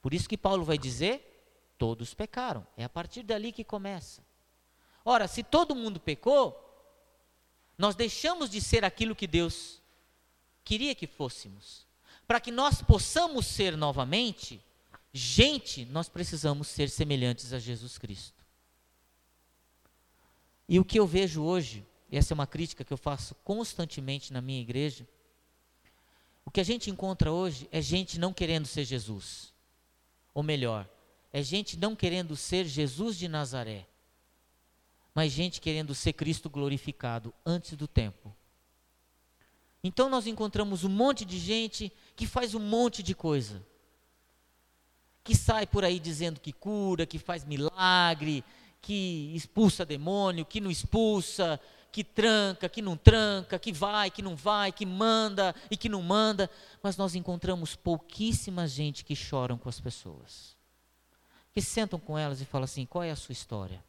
Por 0.00 0.12
isso 0.12 0.28
que 0.28 0.36
Paulo 0.36 0.64
vai 0.64 0.76
dizer: 0.76 1.72
todos 1.78 2.12
pecaram. 2.12 2.66
É 2.76 2.82
a 2.82 2.88
partir 2.88 3.22
dali 3.22 3.52
que 3.52 3.62
começa. 3.62 4.20
Ora, 5.04 5.28
se 5.28 5.44
todo 5.44 5.76
mundo 5.76 6.00
pecou, 6.00 6.58
nós 7.78 7.94
deixamos 7.94 8.50
de 8.50 8.60
ser 8.60 8.84
aquilo 8.84 9.14
que 9.14 9.28
Deus 9.28 9.80
queria 10.64 10.92
que 10.92 11.06
fôssemos. 11.06 11.86
Para 12.26 12.40
que 12.40 12.50
nós 12.50 12.82
possamos 12.82 13.46
ser 13.46 13.76
novamente 13.76 14.60
gente, 15.12 15.84
nós 15.84 16.08
precisamos 16.08 16.66
ser 16.66 16.90
semelhantes 16.90 17.52
a 17.52 17.60
Jesus 17.60 17.96
Cristo. 17.96 18.44
E 20.68 20.80
o 20.80 20.84
que 20.84 20.98
eu 20.98 21.06
vejo 21.06 21.44
hoje, 21.44 21.86
e 22.10 22.18
essa 22.18 22.32
é 22.32 22.34
uma 22.34 22.46
crítica 22.46 22.84
que 22.84 22.92
eu 22.92 22.98
faço 22.98 23.36
constantemente 23.44 24.32
na 24.32 24.40
minha 24.40 24.60
igreja, 24.60 25.06
o 26.44 26.50
que 26.50 26.60
a 26.60 26.64
gente 26.64 26.90
encontra 26.90 27.32
hoje 27.32 27.68
é 27.70 27.80
gente 27.80 28.18
não 28.18 28.32
querendo 28.32 28.66
ser 28.66 28.84
Jesus. 28.84 29.52
Ou 30.34 30.42
melhor, 30.42 30.88
é 31.32 31.42
gente 31.42 31.76
não 31.76 31.94
querendo 31.94 32.36
ser 32.36 32.66
Jesus 32.66 33.16
de 33.16 33.28
Nazaré, 33.28 33.86
mas 35.14 35.32
gente 35.32 35.60
querendo 35.60 35.94
ser 35.94 36.12
Cristo 36.12 36.50
glorificado 36.50 37.32
antes 37.44 37.76
do 37.76 37.86
tempo. 37.86 38.34
Então 39.84 40.08
nós 40.08 40.26
encontramos 40.26 40.84
um 40.84 40.88
monte 40.88 41.24
de 41.24 41.38
gente 41.38 41.92
que 42.14 42.26
faz 42.26 42.54
um 42.54 42.60
monte 42.60 43.02
de 43.02 43.14
coisa. 43.14 43.64
Que 45.24 45.34
sai 45.34 45.66
por 45.66 45.84
aí 45.84 45.98
dizendo 45.98 46.40
que 46.40 46.52
cura, 46.52 47.06
que 47.06 47.18
faz 47.18 47.44
milagre, 47.44 48.44
que 48.80 49.32
expulsa 49.34 49.84
demônio, 49.84 50.44
que 50.44 50.60
não 50.60 50.70
expulsa, 50.70 51.60
que 51.92 52.02
tranca, 52.02 52.70
que 52.70 52.80
não 52.80 52.96
tranca, 52.96 53.58
que 53.58 53.70
vai, 53.70 54.10
que 54.10 54.22
não 54.22 54.34
vai, 54.34 54.72
que 54.72 54.86
manda 54.86 55.54
e 55.70 55.76
que 55.76 55.90
não 55.90 56.00
manda, 56.00 56.50
mas 56.82 56.96
nós 56.96 57.14
encontramos 57.14 57.76
pouquíssima 57.76 58.66
gente 58.66 59.04
que 59.04 59.14
choram 59.14 59.58
com 59.58 59.68
as 59.68 59.78
pessoas. 59.78 60.56
Que 61.52 61.60
sentam 61.60 62.00
com 62.00 62.16
elas 62.16 62.40
e 62.40 62.46
falam 62.46 62.64
assim: 62.64 62.86
qual 62.86 63.04
é 63.04 63.10
a 63.10 63.16
sua 63.16 63.34
história? 63.34 63.84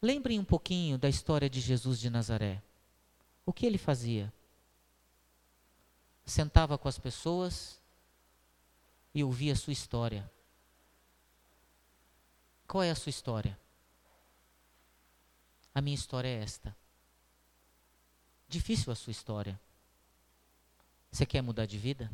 Lembrem 0.00 0.38
um 0.38 0.44
pouquinho 0.44 0.96
da 0.96 1.08
história 1.08 1.50
de 1.50 1.60
Jesus 1.60 1.98
de 1.98 2.08
Nazaré. 2.08 2.62
O 3.44 3.52
que 3.52 3.66
ele 3.66 3.78
fazia? 3.78 4.32
Sentava 6.24 6.78
com 6.78 6.86
as 6.86 6.98
pessoas 6.98 7.80
e 9.12 9.24
ouvia 9.24 9.54
a 9.54 9.56
sua 9.56 9.72
história. 9.72 10.30
Qual 12.68 12.82
é 12.82 12.90
a 12.90 12.94
sua 12.94 13.10
história? 13.10 13.58
A 15.74 15.80
minha 15.80 15.94
história 15.94 16.28
é 16.28 16.42
esta. 16.42 16.74
Difícil 18.48 18.92
a 18.92 18.94
sua 18.94 19.10
história. 19.10 19.60
Você 21.10 21.26
quer 21.26 21.42
mudar 21.42 21.66
de 21.66 21.76
vida? 21.76 22.10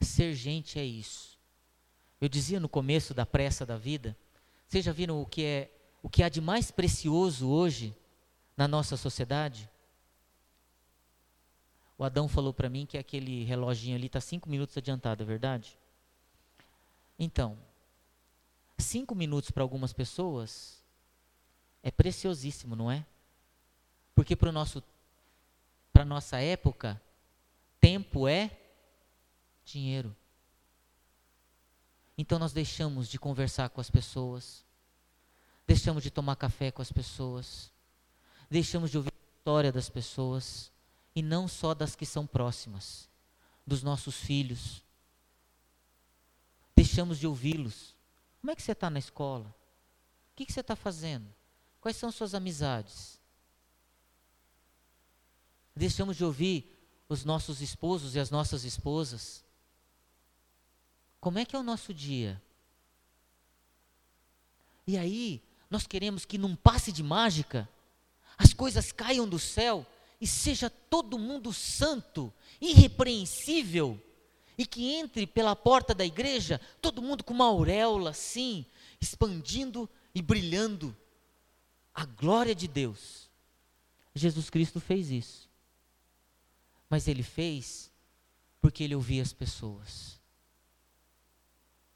Ser 0.00 0.34
gente 0.34 0.78
é 0.78 0.84
isso. 0.84 1.38
Eu 2.20 2.28
dizia 2.28 2.60
no 2.60 2.68
começo 2.68 3.14
da 3.14 3.24
pressa 3.24 3.64
da 3.64 3.76
vida, 3.76 4.16
vocês 4.66 4.84
já 4.84 4.92
viram 4.92 5.20
o 5.20 5.26
que 5.26 5.42
é 5.42 5.70
o 6.02 6.08
que 6.08 6.22
há 6.22 6.28
de 6.28 6.40
mais 6.40 6.70
precioso 6.70 7.48
hoje 7.48 7.94
na 8.56 8.66
nossa 8.66 8.96
sociedade? 8.96 9.68
O 11.98 12.04
Adão 12.04 12.26
falou 12.28 12.54
para 12.54 12.70
mim 12.70 12.86
que 12.86 12.96
aquele 12.96 13.44
reloginho 13.44 13.96
ali 13.96 14.06
está 14.06 14.20
cinco 14.20 14.48
minutos 14.48 14.76
adiantado, 14.76 15.22
é 15.22 15.26
verdade? 15.26 15.78
Então, 17.18 17.58
Cinco 18.80 19.14
minutos 19.14 19.50
para 19.50 19.62
algumas 19.62 19.92
pessoas 19.92 20.82
é 21.82 21.90
preciosíssimo, 21.90 22.74
não 22.74 22.90
é? 22.90 23.06
Porque 24.14 24.34
para 24.34 24.50
nosso 24.50 24.82
para 25.92 26.04
nossa 26.04 26.38
época, 26.38 27.00
tempo 27.80 28.26
é 28.26 28.50
dinheiro. 29.64 30.16
Então 32.16 32.38
nós 32.38 32.52
deixamos 32.52 33.08
de 33.08 33.18
conversar 33.18 33.70
com 33.70 33.80
as 33.80 33.90
pessoas, 33.90 34.64
deixamos 35.66 36.02
de 36.02 36.10
tomar 36.10 36.36
café 36.36 36.70
com 36.70 36.82
as 36.82 36.92
pessoas, 36.92 37.72
deixamos 38.48 38.90
de 38.90 38.98
ouvir 38.98 39.12
a 39.12 39.38
história 39.38 39.72
das 39.72 39.88
pessoas, 39.88 40.70
e 41.14 41.22
não 41.22 41.48
só 41.48 41.74
das 41.74 41.96
que 41.96 42.06
são 42.06 42.26
próximas, 42.26 43.08
dos 43.66 43.82
nossos 43.82 44.16
filhos. 44.16 44.82
Deixamos 46.74 47.18
de 47.18 47.26
ouvi-los. 47.26 47.96
Como 48.40 48.50
é 48.50 48.56
que 48.56 48.62
você 48.62 48.72
está 48.72 48.88
na 48.88 48.98
escola? 48.98 49.46
O 50.32 50.36
que, 50.36 50.46
que 50.46 50.52
você 50.52 50.60
está 50.60 50.74
fazendo? 50.74 51.26
Quais 51.80 51.96
são 51.96 52.10
suas 52.10 52.34
amizades? 52.34 53.20
Deixamos 55.76 56.16
de 56.16 56.24
ouvir 56.24 56.76
os 57.08 57.24
nossos 57.24 57.60
esposos 57.60 58.14
e 58.14 58.20
as 58.20 58.30
nossas 58.30 58.64
esposas. 58.64 59.44
Como 61.20 61.38
é 61.38 61.44
que 61.44 61.54
é 61.54 61.58
o 61.58 61.62
nosso 61.62 61.92
dia? 61.92 62.40
E 64.86 64.96
aí, 64.96 65.42
nós 65.68 65.86
queremos 65.86 66.24
que 66.24 66.38
num 66.38 66.56
passe 66.56 66.90
de 66.90 67.02
mágica, 67.02 67.68
as 68.38 68.54
coisas 68.54 68.90
caiam 68.90 69.28
do 69.28 69.38
céu 69.38 69.86
e 70.20 70.26
seja 70.26 70.70
todo 70.70 71.18
mundo 71.18 71.52
santo, 71.52 72.32
irrepreensível, 72.60 74.00
e 74.60 74.66
que 74.66 74.92
entre 74.92 75.26
pela 75.26 75.56
porta 75.56 75.94
da 75.94 76.04
igreja 76.04 76.60
todo 76.82 77.00
mundo 77.00 77.24
com 77.24 77.32
uma 77.32 77.46
auréola 77.46 78.10
assim, 78.10 78.66
expandindo 79.00 79.88
e 80.14 80.20
brilhando 80.20 80.94
a 81.94 82.04
glória 82.04 82.54
de 82.54 82.68
Deus. 82.68 83.30
Jesus 84.14 84.50
Cristo 84.50 84.78
fez 84.78 85.10
isso. 85.10 85.48
Mas 86.90 87.08
ele 87.08 87.22
fez 87.22 87.90
porque 88.60 88.84
ele 88.84 88.94
ouvia 88.94 89.22
as 89.22 89.32
pessoas. 89.32 90.20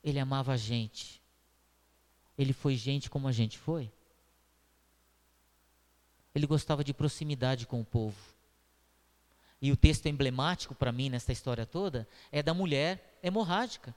Ele 0.03 0.19
amava 0.19 0.55
a 0.55 0.57
gente. 0.57 1.21
Ele 2.39 2.55
foi 2.55 2.77
gente 2.77 3.11
como 3.11 3.29
a 3.29 3.33
gente 3.33 3.59
foi. 3.59 3.93
Ele 6.35 6.47
gostava 6.47 6.83
de 6.83 6.95
proximidade 6.95 7.67
com 7.67 7.83
o 7.83 7.85
povo. 7.85 8.34
E 9.61 9.73
o 9.73 9.77
texto 9.77 10.07
emblemático 10.07 10.75
para 10.75 10.93
mim 10.93 11.09
nessa 11.09 11.33
história 11.33 11.65
toda 11.65 12.07
é 12.31 12.43
da 12.43 12.53
mulher 12.53 13.19
hemorrágica. 13.23 13.95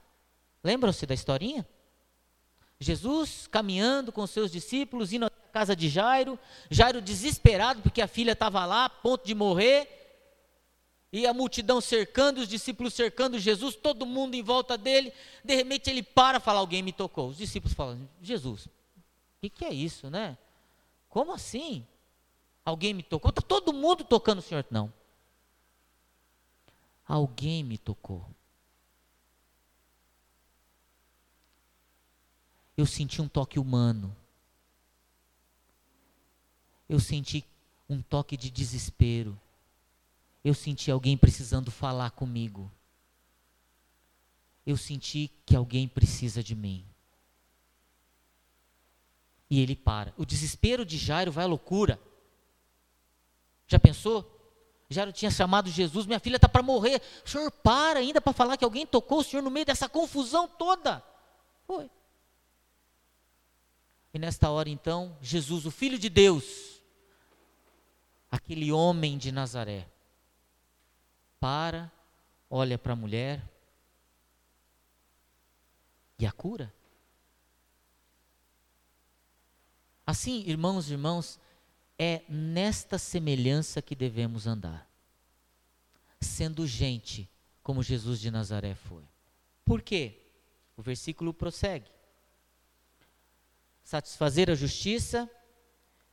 Lembram-se 0.62 1.04
da 1.06 1.14
historinha? 1.14 1.66
Jesus 2.80 3.46
caminhando 3.48 4.12
com 4.12 4.26
seus 4.26 4.50
discípulos, 4.50 5.12
indo 5.12 5.26
à 5.26 5.30
casa 5.30 5.74
de 5.74 5.88
Jairo, 5.88 6.38
Jairo 6.70 7.02
desesperado 7.02 7.82
porque 7.82 8.00
a 8.00 8.06
filha 8.06 8.32
estava 8.32 8.64
lá, 8.64 8.84
a 8.84 8.90
ponto 8.90 9.26
de 9.26 9.34
morrer, 9.34 9.98
e 11.12 11.26
a 11.26 11.32
multidão 11.32 11.80
cercando, 11.80 12.38
os 12.38 12.48
discípulos 12.48 12.92
cercando 12.92 13.38
Jesus, 13.38 13.74
todo 13.74 14.04
mundo 14.04 14.34
em 14.34 14.42
volta 14.42 14.76
dele. 14.76 15.12
De 15.42 15.54
repente 15.54 15.88
ele 15.88 16.02
para 16.02 16.38
falar: 16.38 16.60
Alguém 16.60 16.82
me 16.82 16.92
tocou. 16.92 17.28
Os 17.28 17.38
discípulos 17.38 17.74
falam: 17.74 18.08
Jesus, 18.20 18.66
o 18.66 18.70
que, 19.40 19.48
que, 19.48 19.64
é 19.64 19.72
isso, 19.72 20.10
né? 20.10 20.36
Como 21.08 21.32
assim? 21.32 21.86
Alguém 22.64 22.92
me 22.92 23.02
tocou? 23.02 23.30
Está 23.30 23.40
todo 23.40 23.72
mundo 23.72 24.04
tocando 24.04 24.40
o 24.40 24.42
Senhor? 24.42 24.64
Não. 24.70 24.92
Alguém 27.08 27.64
me 27.64 27.78
tocou. 27.78 28.24
Eu 32.76 32.86
senti 32.86 33.20
um 33.20 33.28
toque 33.28 33.58
humano. 33.58 34.14
Eu 36.88 37.00
senti 37.00 37.44
um 37.88 38.00
toque 38.00 38.36
de 38.36 38.50
desespero 38.50 39.36
eu 40.44 40.54
senti 40.54 40.90
alguém 40.90 41.16
precisando 41.16 41.70
falar 41.70 42.10
comigo. 42.12 42.70
Eu 44.64 44.76
senti 44.76 45.30
que 45.44 45.56
alguém 45.56 45.88
precisa 45.88 46.42
de 46.42 46.54
mim. 46.54 46.84
E 49.50 49.60
ele 49.60 49.74
para. 49.74 50.12
O 50.16 50.24
desespero 50.24 50.84
de 50.84 50.96
Jairo 50.96 51.32
vai 51.32 51.44
à 51.44 51.48
loucura. 51.48 52.00
Já 53.66 53.78
pensou? 53.78 54.37
Jairo 54.90 55.12
tinha 55.12 55.30
chamado 55.30 55.68
Jesus, 55.68 56.06
minha 56.06 56.18
filha 56.18 56.36
está 56.36 56.48
para 56.48 56.62
morrer. 56.62 57.02
O 57.24 57.28
senhor 57.28 57.50
para 57.50 58.00
ainda 58.00 58.20
para 58.20 58.32
falar 58.32 58.56
que 58.56 58.64
alguém 58.64 58.86
tocou 58.86 59.20
o 59.20 59.24
senhor 59.24 59.42
no 59.42 59.50
meio 59.50 59.66
dessa 59.66 59.88
confusão 59.88 60.48
toda. 60.48 61.04
Foi. 61.66 61.90
E 64.14 64.18
nesta 64.18 64.48
hora 64.50 64.70
então, 64.70 65.16
Jesus, 65.20 65.66
o 65.66 65.70
Filho 65.70 65.98
de 65.98 66.08
Deus, 66.08 66.80
aquele 68.30 68.72
homem 68.72 69.18
de 69.18 69.30
Nazaré, 69.30 69.86
para, 71.38 71.92
olha 72.48 72.78
para 72.78 72.94
a 72.94 72.96
mulher 72.96 73.46
e 76.18 76.26
a 76.26 76.32
cura. 76.32 76.72
Assim, 80.06 80.42
irmãos 80.46 80.88
e 80.88 80.94
irmãos, 80.94 81.38
é 81.98 82.22
nesta 82.28 82.98
semelhança 82.98 83.82
que 83.82 83.94
devemos 83.94 84.46
andar, 84.46 84.88
sendo 86.20 86.66
gente 86.66 87.28
como 87.62 87.82
Jesus 87.82 88.20
de 88.20 88.30
Nazaré 88.30 88.74
foi. 88.74 89.04
Por 89.64 89.82
quê? 89.82 90.22
O 90.76 90.82
versículo 90.82 91.34
prossegue. 91.34 91.90
Satisfazer 93.82 94.50
a 94.50 94.54
justiça, 94.54 95.28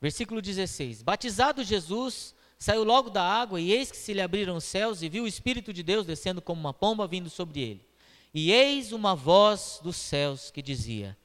versículo 0.00 0.42
16: 0.42 1.02
Batizado 1.02 1.62
Jesus, 1.62 2.34
Saiu 2.58 2.84
logo 2.84 3.10
da 3.10 3.22
água, 3.22 3.60
e 3.60 3.70
eis 3.70 3.90
que 3.90 3.96
se 3.96 4.14
lhe 4.14 4.20
abriram 4.20 4.56
os 4.56 4.64
céus, 4.64 5.02
e 5.02 5.08
viu 5.08 5.24
o 5.24 5.28
Espírito 5.28 5.72
de 5.72 5.82
Deus 5.82 6.06
descendo 6.06 6.40
como 6.40 6.60
uma 6.60 6.72
pomba 6.72 7.06
vindo 7.06 7.28
sobre 7.28 7.60
ele. 7.60 7.86
E 8.32 8.50
eis 8.50 8.92
uma 8.92 9.14
voz 9.14 9.78
dos 9.82 9.96
céus 9.96 10.50
que 10.50 10.62
dizia: 10.62 11.16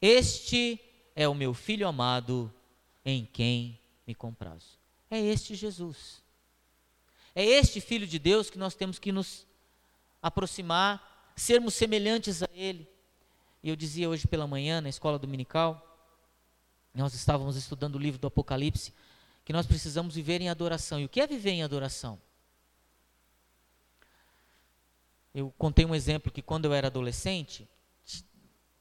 Este 0.00 0.80
é 1.14 1.28
o 1.28 1.34
meu 1.34 1.52
filho 1.52 1.86
amado, 1.86 2.52
em 3.04 3.24
quem 3.24 3.78
me 4.08 4.14
comprazo. 4.14 4.78
É 5.10 5.20
este 5.20 5.54
Jesus. 5.54 6.24
É 7.34 7.44
este 7.44 7.78
Filho 7.78 8.06
de 8.06 8.18
Deus 8.18 8.48
que 8.48 8.58
nós 8.58 8.74
temos 8.74 8.98
que 8.98 9.12
nos 9.12 9.46
aproximar, 10.22 11.30
sermos 11.36 11.74
semelhantes 11.74 12.42
a 12.42 12.48
Ele. 12.54 12.88
E 13.62 13.68
eu 13.68 13.76
dizia 13.76 14.08
hoje 14.08 14.26
pela 14.26 14.46
manhã, 14.46 14.80
na 14.80 14.88
escola 14.88 15.18
dominical, 15.18 15.84
nós 16.94 17.12
estávamos 17.12 17.54
estudando 17.54 17.96
o 17.96 17.98
livro 17.98 18.18
do 18.18 18.26
Apocalipse, 18.26 18.94
que 19.44 19.52
nós 19.52 19.66
precisamos 19.66 20.14
viver 20.14 20.40
em 20.40 20.48
adoração. 20.48 20.98
E 20.98 21.04
o 21.04 21.08
que 21.08 21.20
é 21.20 21.26
viver 21.26 21.50
em 21.50 21.62
adoração? 21.62 22.18
Eu 25.34 25.52
contei 25.58 25.84
um 25.84 25.94
exemplo 25.94 26.32
que 26.32 26.40
quando 26.40 26.64
eu 26.64 26.72
era 26.72 26.86
adolescente, 26.86 27.68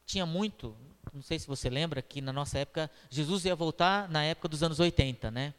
tinha 0.06 0.26
muito, 0.26 0.76
não 1.18 1.24
sei 1.24 1.38
se 1.38 1.48
você 1.48 1.70
lembra, 1.70 2.02
que 2.02 2.22
na 2.22 2.32
nossa 2.32 2.60
época, 2.60 2.90
Jesus 3.10 3.44
ia 3.46 3.56
voltar 3.56 4.10
na 4.10 4.24
época 4.24 4.48
dos 4.48 4.64
anos 4.64 4.80
80, 4.80 5.30
né? 5.30 5.54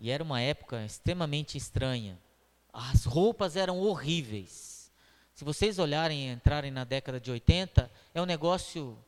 E 0.00 0.10
era 0.10 0.22
uma 0.22 0.40
época 0.40 0.84
extremamente 0.84 1.56
estranha. 1.56 2.18
As 2.72 3.04
roupas 3.04 3.54
eram 3.54 3.78
horríveis. 3.78 4.90
Se 5.34 5.44
vocês 5.44 5.78
olharem 5.78 6.28
e 6.28 6.32
entrarem 6.32 6.70
na 6.70 6.84
década 6.84 7.20
de 7.20 7.30
80, 7.30 7.90
é 8.14 8.20
um 8.20 8.26
negócio. 8.26 8.98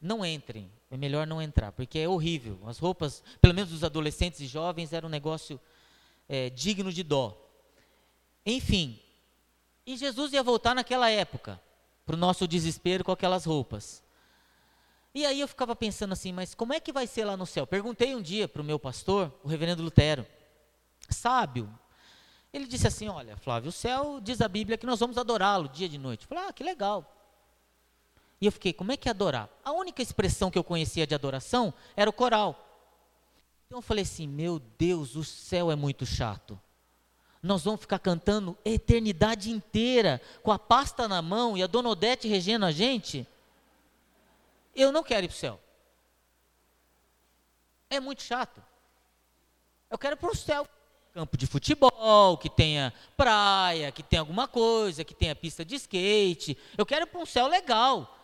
Não 0.00 0.24
entrem 0.24 0.70
é 0.90 0.96
melhor 0.96 1.26
não 1.26 1.42
entrar, 1.42 1.72
porque 1.72 1.98
é 1.98 2.08
horrível. 2.08 2.58
As 2.66 2.78
roupas, 2.78 3.22
pelo 3.40 3.54
menos 3.54 3.70
dos 3.70 3.82
adolescentes 3.82 4.40
e 4.40 4.46
jovens, 4.46 4.92
era 4.92 5.06
um 5.06 5.10
negócio 5.10 5.60
é, 6.28 6.50
digno 6.50 6.92
de 6.92 7.02
dó. 7.02 7.36
Enfim, 8.44 8.98
e 9.84 9.96
Jesus 9.96 10.32
ia 10.32 10.42
voltar 10.42 10.74
naquela 10.74 11.10
época, 11.10 11.60
para 12.06 12.14
o 12.14 12.18
nosso 12.18 12.46
desespero 12.46 13.02
com 13.02 13.10
aquelas 13.10 13.44
roupas. 13.44 14.02
E 15.12 15.26
aí 15.26 15.40
eu 15.40 15.48
ficava 15.48 15.74
pensando 15.74 16.12
assim, 16.12 16.32
mas 16.32 16.54
como 16.54 16.72
é 16.72 16.78
que 16.78 16.92
vai 16.92 17.06
ser 17.06 17.24
lá 17.24 17.36
no 17.36 17.44
céu? 17.44 17.66
Perguntei 17.66 18.14
um 18.14 18.22
dia 18.22 18.46
para 18.46 18.62
o 18.62 18.64
meu 18.64 18.78
pastor, 18.78 19.32
o 19.42 19.48
reverendo 19.48 19.82
Lutero, 19.82 20.24
sábio. 21.10 21.68
Ele 22.52 22.66
disse 22.66 22.86
assim: 22.86 23.08
Olha, 23.08 23.36
Flávio, 23.36 23.70
o 23.70 23.72
céu 23.72 24.20
diz 24.20 24.40
a 24.40 24.48
Bíblia 24.48 24.78
que 24.78 24.86
nós 24.86 25.00
vamos 25.00 25.18
adorá-lo 25.18 25.68
dia 25.68 25.86
e 25.86 25.98
noite. 25.98 26.22
Eu 26.22 26.28
falei: 26.28 26.44
Ah, 26.48 26.52
que 26.52 26.62
legal. 26.62 27.12
E 28.40 28.46
eu 28.46 28.52
fiquei, 28.52 28.72
como 28.72 28.92
é 28.92 28.96
que 28.96 29.08
é 29.08 29.10
adorar? 29.10 29.48
A 29.64 29.72
única 29.72 30.02
expressão 30.02 30.50
que 30.50 30.58
eu 30.58 30.64
conhecia 30.64 31.06
de 31.06 31.14
adoração 31.14 31.72
era 31.96 32.08
o 32.08 32.12
coral. 32.12 32.62
Então 33.66 33.78
eu 33.78 33.82
falei 33.82 34.02
assim: 34.02 34.26
meu 34.26 34.58
Deus, 34.58 35.16
o 35.16 35.24
céu 35.24 35.70
é 35.70 35.76
muito 35.76 36.06
chato. 36.06 36.60
Nós 37.42 37.64
vamos 37.64 37.80
ficar 37.80 37.98
cantando 37.98 38.56
eternidade 38.64 39.50
inteira, 39.50 40.20
com 40.42 40.50
a 40.50 40.58
pasta 40.58 41.06
na 41.06 41.22
mão 41.22 41.56
e 41.56 41.62
a 41.62 41.66
dona 41.66 41.88
Odete 41.88 42.26
regendo 42.28 42.64
a 42.64 42.72
gente. 42.72 43.26
Eu 44.74 44.90
não 44.92 45.02
quero 45.02 45.26
ir 45.26 45.28
para 45.28 45.34
o 45.34 45.38
céu. 45.38 45.60
É 47.88 48.00
muito 48.00 48.22
chato. 48.22 48.62
Eu 49.90 49.98
quero 49.98 50.14
ir 50.14 50.18
para 50.18 50.30
o 50.30 50.36
céu. 50.36 50.66
Campo 51.14 51.36
de 51.36 51.46
futebol, 51.46 52.36
que 52.36 52.50
tenha 52.50 52.92
praia, 53.16 53.90
que 53.90 54.02
tenha 54.02 54.20
alguma 54.20 54.46
coisa, 54.46 55.02
que 55.02 55.14
tenha 55.14 55.34
pista 55.34 55.64
de 55.64 55.76
skate. 55.76 56.58
Eu 56.76 56.84
quero 56.84 57.06
ir 57.06 57.08
para 57.08 57.20
um 57.20 57.24
céu 57.24 57.46
legal. 57.46 58.18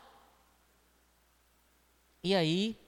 E 2.23 2.35
aí, 2.35 2.79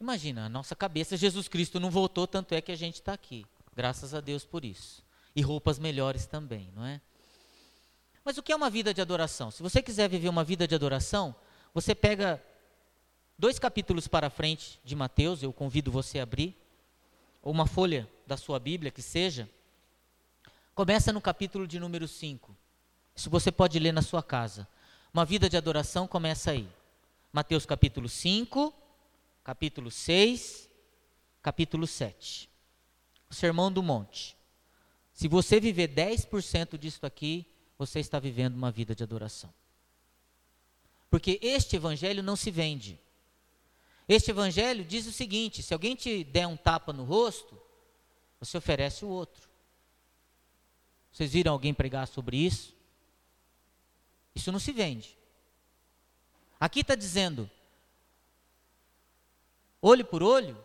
imagina, 0.00 0.46
a 0.46 0.48
nossa 0.48 0.74
cabeça, 0.74 1.16
Jesus 1.16 1.46
Cristo 1.46 1.78
não 1.78 1.90
voltou, 1.90 2.26
tanto 2.26 2.54
é 2.54 2.60
que 2.60 2.72
a 2.72 2.76
gente 2.76 2.96
está 2.96 3.12
aqui. 3.12 3.46
Graças 3.74 4.12
a 4.12 4.20
Deus 4.20 4.44
por 4.44 4.64
isso. 4.64 5.06
E 5.38 5.40
roupas 5.40 5.78
melhores 5.78 6.26
também, 6.26 6.68
não 6.74 6.84
é? 6.84 7.00
Mas 8.24 8.36
o 8.38 8.42
que 8.42 8.50
é 8.50 8.56
uma 8.56 8.68
vida 8.68 8.92
de 8.92 9.00
adoração? 9.00 9.52
Se 9.52 9.62
você 9.62 9.80
quiser 9.80 10.08
viver 10.08 10.28
uma 10.28 10.42
vida 10.42 10.66
de 10.66 10.74
adoração, 10.74 11.32
você 11.72 11.94
pega 11.94 12.42
dois 13.38 13.56
capítulos 13.56 14.08
para 14.08 14.30
frente 14.30 14.80
de 14.82 14.96
Mateus, 14.96 15.40
eu 15.40 15.52
convido 15.52 15.92
você 15.92 16.18
a 16.18 16.24
abrir, 16.24 16.56
ou 17.40 17.52
uma 17.52 17.68
folha 17.68 18.10
da 18.26 18.36
sua 18.36 18.58
Bíblia 18.58 18.90
que 18.90 19.00
seja. 19.00 19.48
Começa 20.74 21.12
no 21.12 21.20
capítulo 21.20 21.68
de 21.68 21.78
número 21.78 22.08
5. 22.08 22.56
Isso 23.14 23.30
você 23.30 23.52
pode 23.52 23.78
ler 23.78 23.92
na 23.92 24.02
sua 24.02 24.24
casa. 24.24 24.66
Uma 25.14 25.24
vida 25.24 25.48
de 25.48 25.56
adoração 25.56 26.08
começa 26.08 26.50
aí. 26.50 26.68
Mateus 27.32 27.64
capítulo 27.64 28.08
5, 28.08 28.74
capítulo 29.44 29.88
6, 29.88 30.68
capítulo 31.40 31.86
7. 31.86 32.50
O 33.30 33.34
Sermão 33.34 33.70
do 33.70 33.84
Monte. 33.84 34.36
Se 35.18 35.26
você 35.26 35.58
viver 35.58 35.88
10% 35.88 36.78
disso 36.78 37.04
aqui, 37.04 37.44
você 37.76 37.98
está 37.98 38.20
vivendo 38.20 38.54
uma 38.54 38.70
vida 38.70 38.94
de 38.94 39.02
adoração. 39.02 39.52
Porque 41.10 41.40
este 41.42 41.74
evangelho 41.74 42.22
não 42.22 42.36
se 42.36 42.52
vende. 42.52 43.00
Este 44.08 44.30
evangelho 44.30 44.84
diz 44.84 45.08
o 45.08 45.12
seguinte: 45.12 45.60
se 45.60 45.74
alguém 45.74 45.96
te 45.96 46.22
der 46.22 46.46
um 46.46 46.56
tapa 46.56 46.92
no 46.92 47.02
rosto, 47.02 47.60
você 48.38 48.56
oferece 48.56 49.04
o 49.04 49.08
outro. 49.08 49.48
Vocês 51.10 51.32
viram 51.32 51.52
alguém 51.52 51.74
pregar 51.74 52.06
sobre 52.06 52.36
isso? 52.36 52.76
Isso 54.36 54.52
não 54.52 54.60
se 54.60 54.70
vende. 54.70 55.18
Aqui 56.60 56.78
está 56.78 56.94
dizendo: 56.94 57.50
olho 59.82 60.04
por 60.04 60.22
olho, 60.22 60.56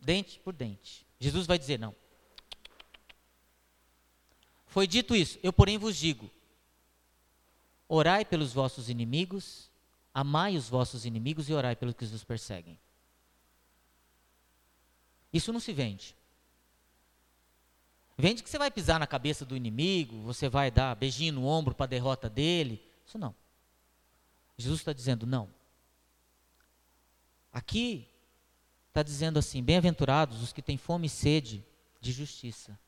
dente 0.00 0.40
por 0.40 0.52
dente. 0.52 1.06
Jesus 1.20 1.46
vai 1.46 1.56
dizer: 1.56 1.78
não. 1.78 1.94
Foi 4.76 4.86
dito 4.86 5.16
isso, 5.16 5.38
eu 5.42 5.54
porém 5.54 5.78
vos 5.78 5.96
digo: 5.96 6.30
Orai 7.88 8.26
pelos 8.26 8.52
vossos 8.52 8.90
inimigos, 8.90 9.70
amai 10.12 10.54
os 10.54 10.68
vossos 10.68 11.06
inimigos 11.06 11.48
e 11.48 11.54
orai 11.54 11.74
pelos 11.74 11.94
que 11.94 12.04
os 12.04 12.24
perseguem. 12.24 12.78
Isso 15.32 15.50
não 15.50 15.60
se 15.60 15.72
vende. 15.72 16.14
Vende 18.18 18.42
que 18.42 18.50
você 18.50 18.58
vai 18.58 18.70
pisar 18.70 19.00
na 19.00 19.06
cabeça 19.06 19.46
do 19.46 19.56
inimigo, 19.56 20.20
você 20.20 20.46
vai 20.46 20.70
dar 20.70 20.94
beijinho 20.94 21.32
no 21.32 21.46
ombro 21.46 21.74
para 21.74 21.84
a 21.84 21.88
derrota 21.88 22.28
dele. 22.28 22.86
Isso 23.06 23.16
não. 23.16 23.34
Jesus 24.58 24.80
está 24.80 24.92
dizendo 24.92 25.26
não. 25.26 25.48
Aqui 27.50 28.06
está 28.88 29.02
dizendo 29.02 29.38
assim: 29.38 29.62
bem-aventurados 29.62 30.42
os 30.42 30.52
que 30.52 30.60
têm 30.60 30.76
fome 30.76 31.06
e 31.06 31.08
sede 31.08 31.64
de 31.98 32.12
justiça. 32.12 32.78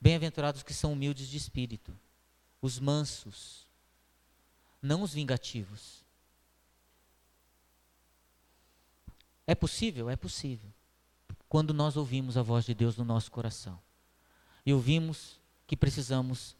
Bem-aventurados 0.00 0.60
os 0.60 0.62
que 0.62 0.72
são 0.72 0.92
humildes 0.92 1.28
de 1.28 1.36
espírito, 1.36 1.96
os 2.62 2.78
mansos, 2.78 3.66
não 4.80 5.02
os 5.02 5.12
vingativos. 5.12 6.04
É 9.46 9.54
possível? 9.54 10.08
É 10.08 10.16
possível. 10.16 10.72
Quando 11.48 11.74
nós 11.74 11.96
ouvimos 11.96 12.36
a 12.36 12.42
voz 12.42 12.64
de 12.64 12.74
Deus 12.74 12.96
no 12.96 13.04
nosso 13.04 13.30
coração 13.30 13.80
e 14.64 14.72
ouvimos 14.72 15.40
que 15.66 15.76
precisamos 15.76 16.56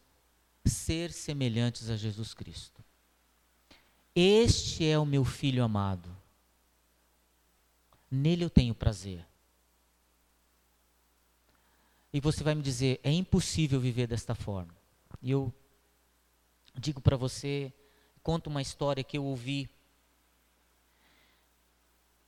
ser 0.64 1.12
semelhantes 1.12 1.88
a 1.88 1.96
Jesus 1.96 2.34
Cristo. 2.34 2.84
Este 4.14 4.84
é 4.84 4.98
o 4.98 5.06
meu 5.06 5.24
filho 5.24 5.64
amado. 5.64 6.14
Nele 8.10 8.44
eu 8.44 8.50
tenho 8.50 8.74
prazer. 8.74 9.24
E 12.12 12.20
você 12.20 12.42
vai 12.42 12.54
me 12.54 12.62
dizer, 12.62 13.00
é 13.02 13.12
impossível 13.12 13.80
viver 13.80 14.06
desta 14.06 14.34
forma. 14.34 14.74
E 15.22 15.30
eu 15.30 15.52
digo 16.78 17.00
para 17.00 17.16
você, 17.16 17.72
conto 18.22 18.48
uma 18.48 18.62
história 18.62 19.04
que 19.04 19.16
eu 19.16 19.24
ouvi 19.24 19.68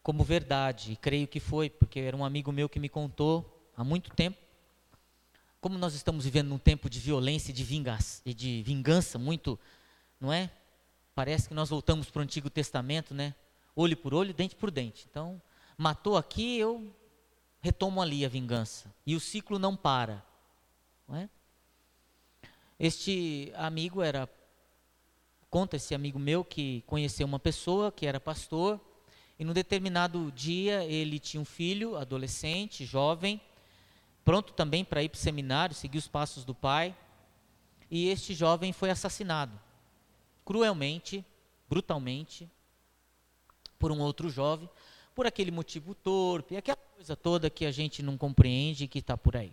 como 0.03 0.25
verdade, 0.25 0.93
e 0.93 0.97
creio 0.97 1.29
que 1.29 1.39
foi, 1.39 1.71
porque 1.71 2.01
era 2.01 2.17
um 2.17 2.25
amigo 2.25 2.51
meu 2.51 2.69
que 2.69 2.81
me 2.81 2.89
contou 2.89 3.71
há 3.77 3.85
muito 3.85 4.11
tempo. 4.11 4.37
Como 5.61 5.79
nós 5.79 5.95
estamos 5.95 6.25
vivendo 6.25 6.49
num 6.49 6.59
tempo 6.59 6.91
de 6.91 6.99
violência 6.99 7.53
e 7.53 7.55
de 7.55 7.63
vingança, 7.63 8.21
e 8.27 8.35
de 8.35 8.63
vingança 8.65 9.17
muito, 9.17 9.59
não 10.21 10.33
é? 10.33 10.51
Parece 11.15 11.47
que 11.47 11.55
nós 11.55 11.69
voltamos 11.69 12.11
para 12.11 12.21
o 12.21 12.23
Antigo 12.23 12.51
Testamento, 12.51 13.15
né? 13.15 13.35
Olho 13.77 13.97
por 13.97 14.13
olho, 14.13 14.35
dente 14.35 14.57
por 14.57 14.73
dente. 14.73 15.07
Então, 15.09 15.41
matou 15.79 16.17
aqui, 16.17 16.59
eu 16.59 16.93
retomo 17.63 18.03
ali 18.03 18.25
a 18.25 18.29
vingança. 18.29 18.93
E 19.07 19.15
o 19.15 19.21
ciclo 19.21 19.59
não 19.59 19.75
para. 19.75 20.23
Não 21.09 21.17
é? 21.17 21.31
Este 22.79 23.53
amigo 23.57 24.03
era 24.03 24.29
Conta 25.53 25.77
esse 25.77 25.95
amigo 25.95 26.19
meu 26.19 26.43
que 26.43 26.83
conheceu 26.87 27.27
uma 27.27 27.39
pessoa 27.39 27.93
que 27.93 28.07
era 28.07 28.19
pastor 28.19 28.81
e 29.39 29.45
num 29.45 29.53
determinado 29.53 30.33
dia 30.33 30.83
ele 30.87 31.19
tinha 31.19 31.43
um 31.43 31.45
filho, 31.45 31.95
adolescente, 31.95 32.87
jovem, 32.87 33.39
pronto 34.25 34.55
também 34.55 34.83
para 34.83 35.03
ir 35.03 35.11
para 35.11 35.19
o 35.19 35.21
seminário, 35.21 35.75
seguir 35.75 35.99
os 35.99 36.09
passos 36.09 36.47
do 36.47 36.55
pai. 36.55 36.97
E 37.91 38.09
este 38.09 38.33
jovem 38.33 38.73
foi 38.73 38.89
assassinado, 38.89 39.53
cruelmente, 40.43 41.23
brutalmente, 41.69 42.51
por 43.79 43.93
um 43.93 44.01
outro 44.01 44.31
jovem, 44.31 44.71
por 45.15 45.27
aquele 45.27 45.51
motivo 45.51 45.95
torpe, 45.95 46.57
aquela 46.57 46.79
coisa 47.03 47.17
toda 47.17 47.51
que 47.51 47.67
a 47.67 47.73
gente 47.73 48.01
não 48.01 48.17
compreende 48.17 48.85
e 48.85 48.89
que 48.89 49.01
está 49.01 49.17
por 49.17 49.37
aí. 49.37 49.53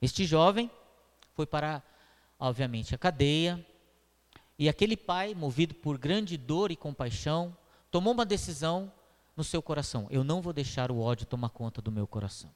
Este 0.00 0.24
jovem 0.24 0.70
foi 1.34 1.44
para, 1.44 1.82
obviamente, 2.38 2.94
a 2.94 2.98
cadeia, 2.98 3.64
e 4.58 4.66
aquele 4.66 4.96
pai, 4.96 5.34
movido 5.34 5.74
por 5.74 5.98
grande 5.98 6.38
dor 6.38 6.70
e 6.70 6.76
compaixão, 6.76 7.54
tomou 7.90 8.14
uma 8.14 8.24
decisão 8.24 8.90
no 9.36 9.44
seu 9.44 9.60
coração: 9.60 10.06
eu 10.08 10.24
não 10.24 10.40
vou 10.40 10.54
deixar 10.54 10.90
o 10.90 10.98
ódio 10.98 11.26
tomar 11.26 11.50
conta 11.50 11.82
do 11.82 11.92
meu 11.92 12.06
coração. 12.06 12.48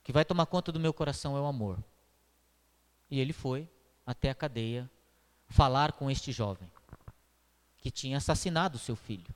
O 0.00 0.04
que 0.04 0.12
vai 0.12 0.24
tomar 0.24 0.46
conta 0.46 0.70
do 0.70 0.78
meu 0.78 0.94
coração 0.94 1.36
é 1.36 1.40
o 1.40 1.46
amor. 1.46 1.82
E 3.10 3.18
ele 3.18 3.32
foi 3.32 3.68
até 4.06 4.30
a 4.30 4.34
cadeia 4.34 4.88
falar 5.48 5.90
com 5.92 6.08
este 6.08 6.30
jovem 6.30 6.70
que 7.78 7.90
tinha 7.90 8.18
assassinado 8.18 8.78
seu 8.78 8.94
filho. 8.94 9.34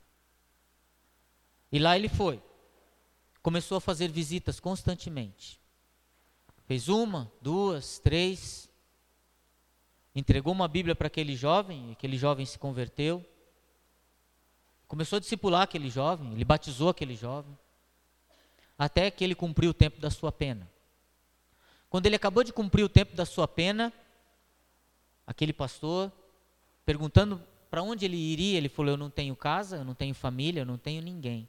E 1.73 1.79
lá 1.79 1.97
ele 1.97 2.09
foi. 2.09 2.43
Começou 3.43 3.79
a 3.79 3.81
fazer 3.81 4.09
visitas 4.09 4.61
constantemente. 4.61 5.59
Fez 6.67 6.89
uma, 6.89 7.33
duas, 7.41 7.99
três, 7.99 8.71
entregou 10.15 10.53
uma 10.53 10.69
Bíblia 10.69 10.95
para 10.95 11.07
aquele 11.07 11.35
jovem, 11.35 11.89
e 11.89 11.93
aquele 11.93 12.17
jovem 12.17 12.45
se 12.47 12.59
converteu. 12.59 13.25
Começou 14.87 15.17
a 15.17 15.21
discipular 15.21 15.63
aquele 15.63 15.89
jovem, 15.89 16.33
ele 16.33 16.45
batizou 16.45 16.91
aquele 16.91 17.17
jovem, 17.17 17.59
até 18.79 19.11
que 19.11 19.25
ele 19.25 19.35
cumpriu 19.35 19.71
o 19.71 19.75
tempo 19.75 20.01
da 20.01 20.11
sua 20.11 20.31
pena. 20.31 20.71
Quando 21.89 22.07
ele 22.07 22.17
acabou 22.17 22.45
de 22.45 22.53
cumprir 22.53 22.85
o 22.85 22.89
tempo 22.89 23.17
da 23.17 23.25
sua 23.25 23.49
pena, 23.49 23.93
aquele 25.27 25.53
pastor, 25.53 26.13
perguntando 26.85 27.43
para 27.71 27.83
onde 27.83 28.05
ele 28.05 28.17
iria, 28.17 28.59
ele 28.59 28.69
falou: 28.69 28.93
Eu 28.93 28.97
não 28.97 29.11
tenho 29.11 29.35
casa, 29.35 29.79
eu 29.79 29.85
não 29.85 29.95
tenho 29.95 30.15
família, 30.15 30.61
eu 30.61 30.67
não 30.67 30.77
tenho 30.79 31.03
ninguém. 31.03 31.49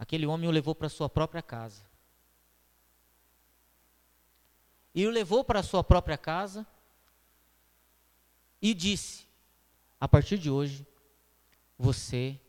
Aquele 0.00 0.26
homem 0.26 0.48
o 0.48 0.50
levou 0.50 0.74
para 0.74 0.88
sua 0.88 1.10
própria 1.10 1.42
casa. 1.42 1.84
E 4.94 5.06
o 5.06 5.10
levou 5.10 5.44
para 5.44 5.62
sua 5.62 5.84
própria 5.84 6.16
casa 6.16 6.66
e 8.62 8.72
disse: 8.72 9.26
A 10.00 10.08
partir 10.08 10.38
de 10.38 10.50
hoje, 10.50 10.86
você 11.78 12.40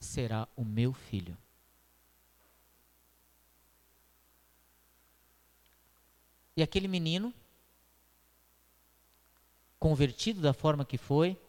será 0.00 0.48
o 0.56 0.64
meu 0.64 0.92
filho. 0.92 1.38
E 6.56 6.62
aquele 6.64 6.88
menino, 6.88 7.32
convertido 9.78 10.40
da 10.40 10.52
forma 10.52 10.84
que 10.84 10.98
foi, 10.98 11.40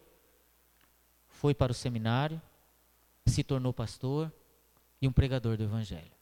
foi 1.26 1.52
para 1.52 1.72
o 1.72 1.74
seminário, 1.74 2.40
se 3.26 3.42
tornou 3.42 3.72
pastor 3.72 4.32
e 5.00 5.08
um 5.08 5.12
pregador 5.12 5.56
do 5.56 5.64
Evangelho. 5.64 6.12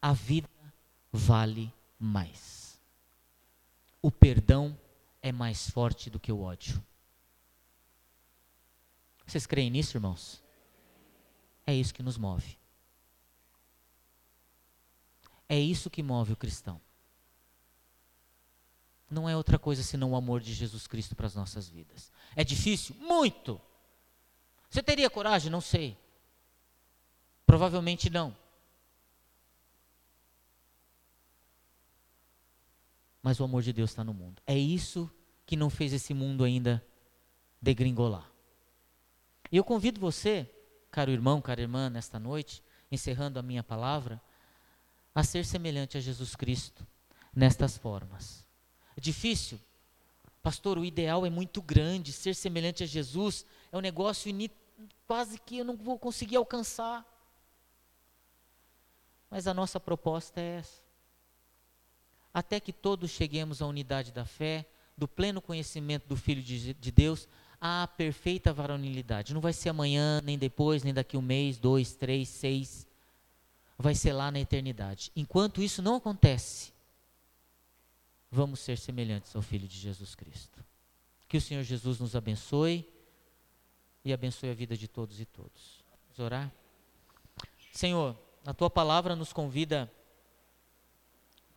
A 0.00 0.12
vida 0.12 0.48
vale 1.10 1.72
mais. 1.98 2.80
O 4.00 4.10
perdão 4.10 4.78
é 5.22 5.30
mais 5.30 5.70
forte 5.70 6.10
do 6.10 6.18
que 6.18 6.32
o 6.32 6.40
ódio. 6.40 6.84
Vocês 9.24 9.46
creem 9.46 9.70
nisso, 9.70 9.96
irmãos? 9.96 10.42
É 11.66 11.74
isso 11.74 11.94
que 11.94 12.02
nos 12.02 12.18
move. 12.18 12.58
É 15.48 15.58
isso 15.58 15.88
que 15.88 16.02
move 16.02 16.32
o 16.32 16.36
cristão. 16.36 16.80
Não 19.08 19.28
é 19.28 19.36
outra 19.36 19.58
coisa 19.58 19.82
senão 19.82 20.12
o 20.12 20.16
amor 20.16 20.40
de 20.40 20.52
Jesus 20.54 20.86
Cristo 20.86 21.14
para 21.14 21.26
as 21.26 21.34
nossas 21.34 21.68
vidas. 21.68 22.10
É 22.34 22.42
difícil? 22.42 22.96
Muito. 22.96 23.60
Você 24.68 24.82
teria 24.82 25.10
coragem? 25.10 25.50
Não 25.50 25.60
sei. 25.60 26.01
Provavelmente 27.52 28.08
não. 28.08 28.34
mas 33.22 33.38
o 33.38 33.44
amor 33.44 33.62
de 33.62 33.74
Deus 33.74 33.90
está 33.90 34.02
no 34.02 34.14
mundo. 34.14 34.40
É 34.46 34.56
isso 34.56 35.10
que 35.44 35.54
não 35.54 35.68
fez 35.68 35.92
esse 35.92 36.14
mundo 36.14 36.44
ainda 36.44 36.82
degringolar. 37.60 38.26
E 39.50 39.58
eu 39.58 39.62
convido 39.62 40.00
você, 40.00 40.50
caro 40.90 41.10
irmão, 41.10 41.42
cara 41.42 41.60
irmã, 41.60 41.90
nesta 41.90 42.18
noite, 42.18 42.62
encerrando 42.90 43.38
a 43.38 43.42
minha 43.42 43.62
palavra, 43.62 44.18
a 45.14 45.22
ser 45.22 45.44
semelhante 45.44 45.98
a 45.98 46.00
Jesus 46.00 46.34
Cristo 46.34 46.86
nestas 47.36 47.76
formas. 47.76 48.46
É 48.96 49.00
difícil? 49.00 49.60
Pastor, 50.42 50.78
o 50.78 50.86
ideal 50.86 51.26
é 51.26 51.30
muito 51.30 51.60
grande, 51.60 52.14
ser 52.14 52.34
semelhante 52.34 52.82
a 52.82 52.86
Jesus 52.86 53.44
é 53.70 53.76
um 53.76 53.82
negócio 53.82 54.32
quase 55.06 55.38
que 55.38 55.58
eu 55.58 55.66
não 55.66 55.76
vou 55.76 55.98
conseguir 55.98 56.36
alcançar. 56.36 57.11
Mas 59.32 59.46
a 59.46 59.54
nossa 59.54 59.80
proposta 59.80 60.38
é 60.38 60.58
essa. 60.58 60.82
Até 62.34 62.60
que 62.60 62.70
todos 62.70 63.10
cheguemos 63.10 63.62
à 63.62 63.66
unidade 63.66 64.12
da 64.12 64.26
fé, 64.26 64.68
do 64.94 65.08
pleno 65.08 65.40
conhecimento 65.40 66.06
do 66.06 66.18
Filho 66.18 66.42
de, 66.42 66.74
de 66.74 66.90
Deus, 66.90 67.26
à 67.58 67.88
perfeita 67.88 68.52
varonilidade. 68.52 69.32
Não 69.32 69.40
vai 69.40 69.54
ser 69.54 69.70
amanhã, 69.70 70.20
nem 70.20 70.36
depois, 70.36 70.82
nem 70.82 70.92
daqui 70.92 71.16
um 71.16 71.22
mês, 71.22 71.56
dois, 71.56 71.94
três, 71.94 72.28
seis. 72.28 72.86
Vai 73.78 73.94
ser 73.94 74.12
lá 74.12 74.30
na 74.30 74.38
eternidade. 74.38 75.10
Enquanto 75.16 75.62
isso 75.62 75.80
não 75.80 75.96
acontece, 75.96 76.70
vamos 78.30 78.60
ser 78.60 78.76
semelhantes 78.76 79.34
ao 79.34 79.40
Filho 79.40 79.66
de 79.66 79.78
Jesus 79.78 80.14
Cristo. 80.14 80.62
Que 81.26 81.38
o 81.38 81.40
Senhor 81.40 81.62
Jesus 81.62 81.98
nos 81.98 82.14
abençoe 82.14 82.86
e 84.04 84.12
abençoe 84.12 84.50
a 84.50 84.54
vida 84.54 84.76
de 84.76 84.86
todos 84.86 85.18
e 85.20 85.24
todos. 85.24 85.82
Vamos 86.04 86.18
orar? 86.18 86.52
Senhor, 87.72 88.14
a 88.44 88.52
tua 88.52 88.68
palavra 88.68 89.14
nos 89.14 89.32
convida 89.32 89.90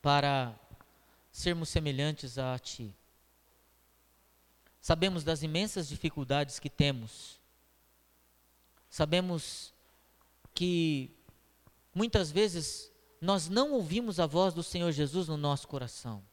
para 0.02 0.58
sermos 1.32 1.70
semelhantes 1.70 2.38
a 2.38 2.58
ti. 2.60 2.96
Sabemos 4.80 5.24
das 5.24 5.42
imensas 5.42 5.88
dificuldades 5.88 6.60
que 6.60 6.70
temos. 6.70 7.40
Sabemos 8.88 9.74
que 10.54 11.12
muitas 11.94 12.32
vezes 12.32 12.92
nós 13.20 13.50
não 13.50 13.72
ouvimos 13.72 14.20
a 14.20 14.28
voz 14.28 14.54
do 14.54 14.62
Senhor 14.62 14.92
Jesus 14.92 15.28
no 15.28 15.38
nosso 15.38 15.68
coração. 15.68 16.24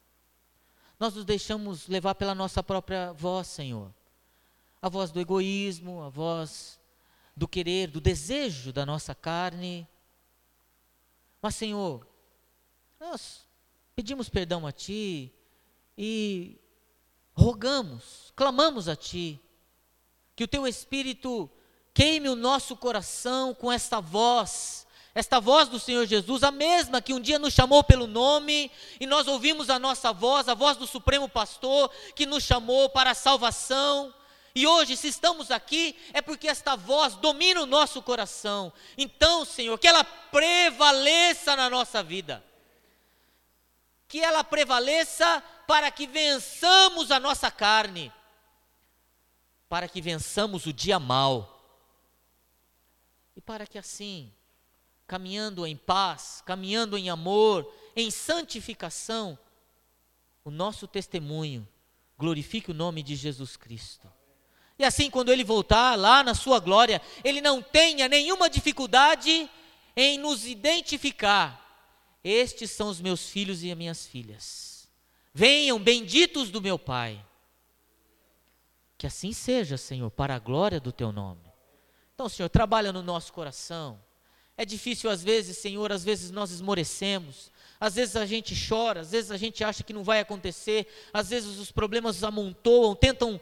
Nós 1.00 1.14
nos 1.14 1.24
deixamos 1.24 1.88
levar 1.88 2.14
pela 2.14 2.34
nossa 2.34 2.62
própria 2.62 3.12
voz, 3.12 3.46
Senhor. 3.46 3.92
A 4.80 4.88
voz 4.88 5.10
do 5.10 5.18
egoísmo, 5.18 6.02
a 6.02 6.10
voz 6.10 6.78
do 7.34 7.48
querer, 7.48 7.88
do 7.88 8.00
desejo 8.00 8.72
da 8.72 8.84
nossa 8.84 9.14
carne, 9.14 9.88
mas, 11.42 11.56
Senhor, 11.56 12.06
nós 13.00 13.40
pedimos 13.96 14.28
perdão 14.28 14.64
a 14.64 14.70
Ti 14.70 15.32
e 15.98 16.56
rogamos, 17.34 18.32
clamamos 18.36 18.88
a 18.88 18.94
Ti, 18.94 19.40
que 20.36 20.44
o 20.44 20.48
Teu 20.48 20.68
Espírito 20.68 21.50
queime 21.92 22.28
o 22.28 22.36
nosso 22.36 22.76
coração 22.76 23.52
com 23.52 23.72
esta 23.72 24.00
voz, 24.00 24.86
esta 25.14 25.40
voz 25.40 25.68
do 25.68 25.80
Senhor 25.80 26.06
Jesus, 26.06 26.44
a 26.44 26.52
mesma 26.52 27.02
que 27.02 27.12
um 27.12 27.20
dia 27.20 27.40
nos 27.40 27.52
chamou 27.52 27.82
pelo 27.82 28.06
nome, 28.06 28.70
e 29.00 29.06
nós 29.06 29.26
ouvimos 29.26 29.68
a 29.68 29.80
nossa 29.80 30.12
voz, 30.12 30.48
a 30.48 30.54
voz 30.54 30.76
do 30.76 30.86
Supremo 30.86 31.28
Pastor, 31.28 31.90
que 32.14 32.24
nos 32.24 32.44
chamou 32.44 32.88
para 32.88 33.10
a 33.10 33.14
salvação, 33.14 34.14
e 34.54 34.66
hoje, 34.66 34.96
se 34.98 35.08
estamos 35.08 35.50
aqui, 35.50 35.96
é 36.12 36.20
porque 36.20 36.46
esta 36.46 36.76
voz 36.76 37.14
domina 37.16 37.62
o 37.62 37.66
nosso 37.66 38.02
coração. 38.02 38.70
Então, 38.98 39.46
Senhor, 39.46 39.78
que 39.78 39.88
ela 39.88 40.04
prevaleça 40.04 41.56
na 41.56 41.70
nossa 41.70 42.02
vida. 42.02 42.44
Que 44.06 44.20
ela 44.20 44.44
prevaleça 44.44 45.42
para 45.66 45.90
que 45.90 46.06
vençamos 46.06 47.10
a 47.10 47.18
nossa 47.18 47.50
carne. 47.50 48.12
Para 49.70 49.88
que 49.88 50.02
vençamos 50.02 50.66
o 50.66 50.72
dia 50.72 50.98
mal. 50.98 51.48
E 53.34 53.40
para 53.40 53.66
que 53.66 53.78
assim, 53.78 54.30
caminhando 55.06 55.66
em 55.66 55.78
paz, 55.78 56.42
caminhando 56.44 56.98
em 56.98 57.08
amor, 57.08 57.72
em 57.96 58.10
santificação, 58.10 59.38
o 60.44 60.50
nosso 60.50 60.86
testemunho 60.86 61.66
glorifique 62.18 62.70
o 62.70 62.74
nome 62.74 63.02
de 63.02 63.16
Jesus 63.16 63.56
Cristo. 63.56 64.12
E 64.82 64.84
assim, 64.84 65.08
quando 65.08 65.30
ele 65.30 65.44
voltar 65.44 65.96
lá 65.96 66.24
na 66.24 66.34
sua 66.34 66.58
glória, 66.58 67.00
ele 67.22 67.40
não 67.40 67.62
tenha 67.62 68.08
nenhuma 68.08 68.50
dificuldade 68.50 69.48
em 69.94 70.18
nos 70.18 70.44
identificar. 70.44 71.60
Estes 72.24 72.72
são 72.72 72.88
os 72.88 73.00
meus 73.00 73.28
filhos 73.28 73.62
e 73.62 73.70
as 73.70 73.78
minhas 73.78 74.04
filhas. 74.04 74.88
Venham, 75.32 75.78
benditos 75.78 76.50
do 76.50 76.60
meu 76.60 76.80
Pai. 76.80 77.24
Que 78.98 79.06
assim 79.06 79.32
seja, 79.32 79.76
Senhor, 79.76 80.10
para 80.10 80.34
a 80.34 80.40
glória 80.40 80.80
do 80.80 80.90
teu 80.90 81.12
nome. 81.12 81.44
Então, 82.12 82.28
Senhor, 82.28 82.48
trabalha 82.48 82.92
no 82.92 83.04
nosso 83.04 83.32
coração. 83.32 84.00
É 84.56 84.64
difícil 84.64 85.08
às 85.08 85.22
vezes, 85.22 85.58
Senhor, 85.58 85.92
às 85.92 86.02
vezes 86.02 86.32
nós 86.32 86.50
esmorecemos, 86.50 87.52
às 87.78 87.94
vezes 87.94 88.16
a 88.16 88.26
gente 88.26 88.52
chora, 88.68 89.00
às 89.00 89.12
vezes 89.12 89.30
a 89.30 89.36
gente 89.36 89.62
acha 89.62 89.82
que 89.84 89.92
não 89.92 90.02
vai 90.02 90.18
acontecer, 90.18 90.88
às 91.12 91.30
vezes 91.30 91.58
os 91.58 91.70
problemas 91.70 92.22
amontoam, 92.24 92.96
tentam 92.96 93.40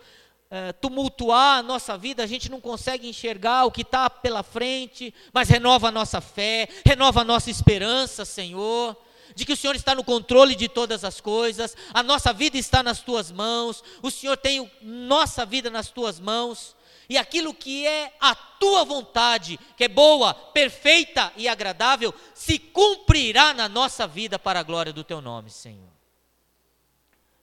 é, 0.50 0.72
tumultuar 0.72 1.58
a 1.58 1.62
nossa 1.62 1.96
vida, 1.96 2.24
a 2.24 2.26
gente 2.26 2.50
não 2.50 2.60
consegue 2.60 3.08
enxergar 3.08 3.64
o 3.64 3.70
que 3.70 3.82
está 3.82 4.10
pela 4.10 4.42
frente, 4.42 5.14
mas 5.32 5.48
renova 5.48 5.88
a 5.88 5.92
nossa 5.92 6.20
fé, 6.20 6.68
renova 6.84 7.20
a 7.20 7.24
nossa 7.24 7.50
esperança, 7.50 8.24
Senhor, 8.24 8.96
de 9.34 9.44
que 9.44 9.52
o 9.52 9.56
Senhor 9.56 9.76
está 9.76 9.94
no 9.94 10.02
controle 10.02 10.56
de 10.56 10.68
todas 10.68 11.04
as 11.04 11.20
coisas, 11.20 11.76
a 11.94 12.02
nossa 12.02 12.32
vida 12.32 12.58
está 12.58 12.82
nas 12.82 13.00
tuas 13.00 13.30
mãos, 13.30 13.84
o 14.02 14.10
Senhor 14.10 14.36
tem 14.36 14.68
nossa 14.82 15.46
vida 15.46 15.70
nas 15.70 15.88
tuas 15.88 16.18
mãos, 16.18 16.74
e 17.08 17.16
aquilo 17.16 17.54
que 17.54 17.86
é 17.86 18.12
a 18.20 18.34
tua 18.34 18.84
vontade, 18.84 19.58
que 19.76 19.84
é 19.84 19.88
boa, 19.88 20.34
perfeita 20.34 21.32
e 21.36 21.48
agradável, 21.48 22.12
se 22.34 22.58
cumprirá 22.58 23.54
na 23.54 23.68
nossa 23.68 24.06
vida 24.06 24.38
para 24.38 24.60
a 24.60 24.64
glória 24.64 24.92
do 24.92 25.04
teu 25.04 25.20
nome, 25.20 25.50
Senhor. 25.50 25.90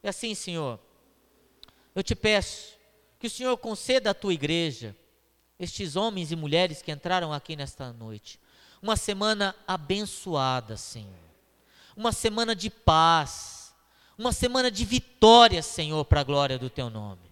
E 0.04 0.08
assim, 0.08 0.36
Senhor, 0.36 0.80
eu 1.93 2.04
te 2.04 2.15
peço, 2.15 2.77
que 3.19 3.27
o 3.27 3.30
Senhor 3.30 3.58
conceda 3.58 4.12
à 4.12 4.13
tua 4.13 4.34
igreja, 4.34 4.95
estes 5.60 5.95
homens 5.95 6.32
e 6.32 6.36
mulheres 6.36 6.82
que 6.82 6.91
entraram 6.91 7.34
aqui 7.34 7.56
nesta 7.56 7.91
noite, 7.91 8.39
uma 8.82 8.95
semana 8.95 9.56
abençoada, 9.67 10.77
Senhor. 10.77 11.13
Uma 11.95 12.12
semana 12.12 12.56
de 12.56 12.69
paz, 12.69 13.73
uma 14.17 14.32
semana 14.32 14.69
de 14.69 14.86
vitória, 14.86 15.63
Senhor, 15.63 16.06
para 16.06 16.21
a 16.21 16.23
glória 16.23 16.60
do 16.60 16.69
teu 16.69 16.89
nome. 16.89 17.27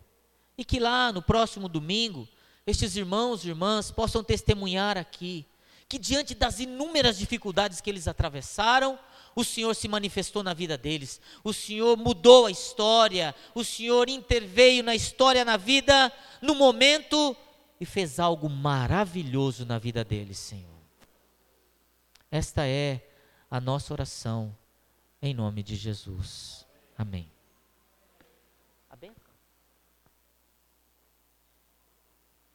E 0.57 0.65
que 0.65 0.79
lá 0.79 1.11
no 1.11 1.21
próximo 1.21 1.69
domingo, 1.69 2.27
estes 2.65 2.95
irmãos 2.95 3.45
e 3.45 3.49
irmãs 3.49 3.91
possam 3.91 4.23
testemunhar 4.23 4.97
aqui 4.97 5.45
que 5.87 5.99
diante 5.99 6.33
das 6.33 6.59
inúmeras 6.59 7.17
dificuldades 7.17 7.79
que 7.79 7.89
eles 7.89 8.07
atravessaram, 8.07 8.97
o 9.35 9.43
Senhor 9.43 9.73
se 9.75 9.87
manifestou 9.87 10.41
na 10.41 10.53
vida 10.53 10.77
deles, 10.77 11.19
o 11.43 11.51
Senhor 11.51 11.97
mudou 11.97 12.45
a 12.45 12.51
história, 12.51 13.35
o 13.53 13.63
Senhor 13.63 14.07
interveio 14.09 14.81
na 14.81 14.95
história, 14.95 15.43
na 15.43 15.57
vida, 15.57 16.11
no 16.41 16.55
momento 16.55 17.35
e 17.79 17.85
fez 17.85 18.19
algo 18.19 18.49
maravilhoso 18.49 19.65
na 19.65 19.77
vida 19.77 20.03
deles, 20.03 20.37
Senhor. 20.37 20.73
Esta 22.31 22.65
é 22.65 23.05
a 23.51 23.59
nossa 23.59 23.93
oração, 23.93 24.55
em 25.21 25.33
nome 25.33 25.61
de 25.61 25.75
Jesus. 25.75 26.65
Amém. 26.97 27.34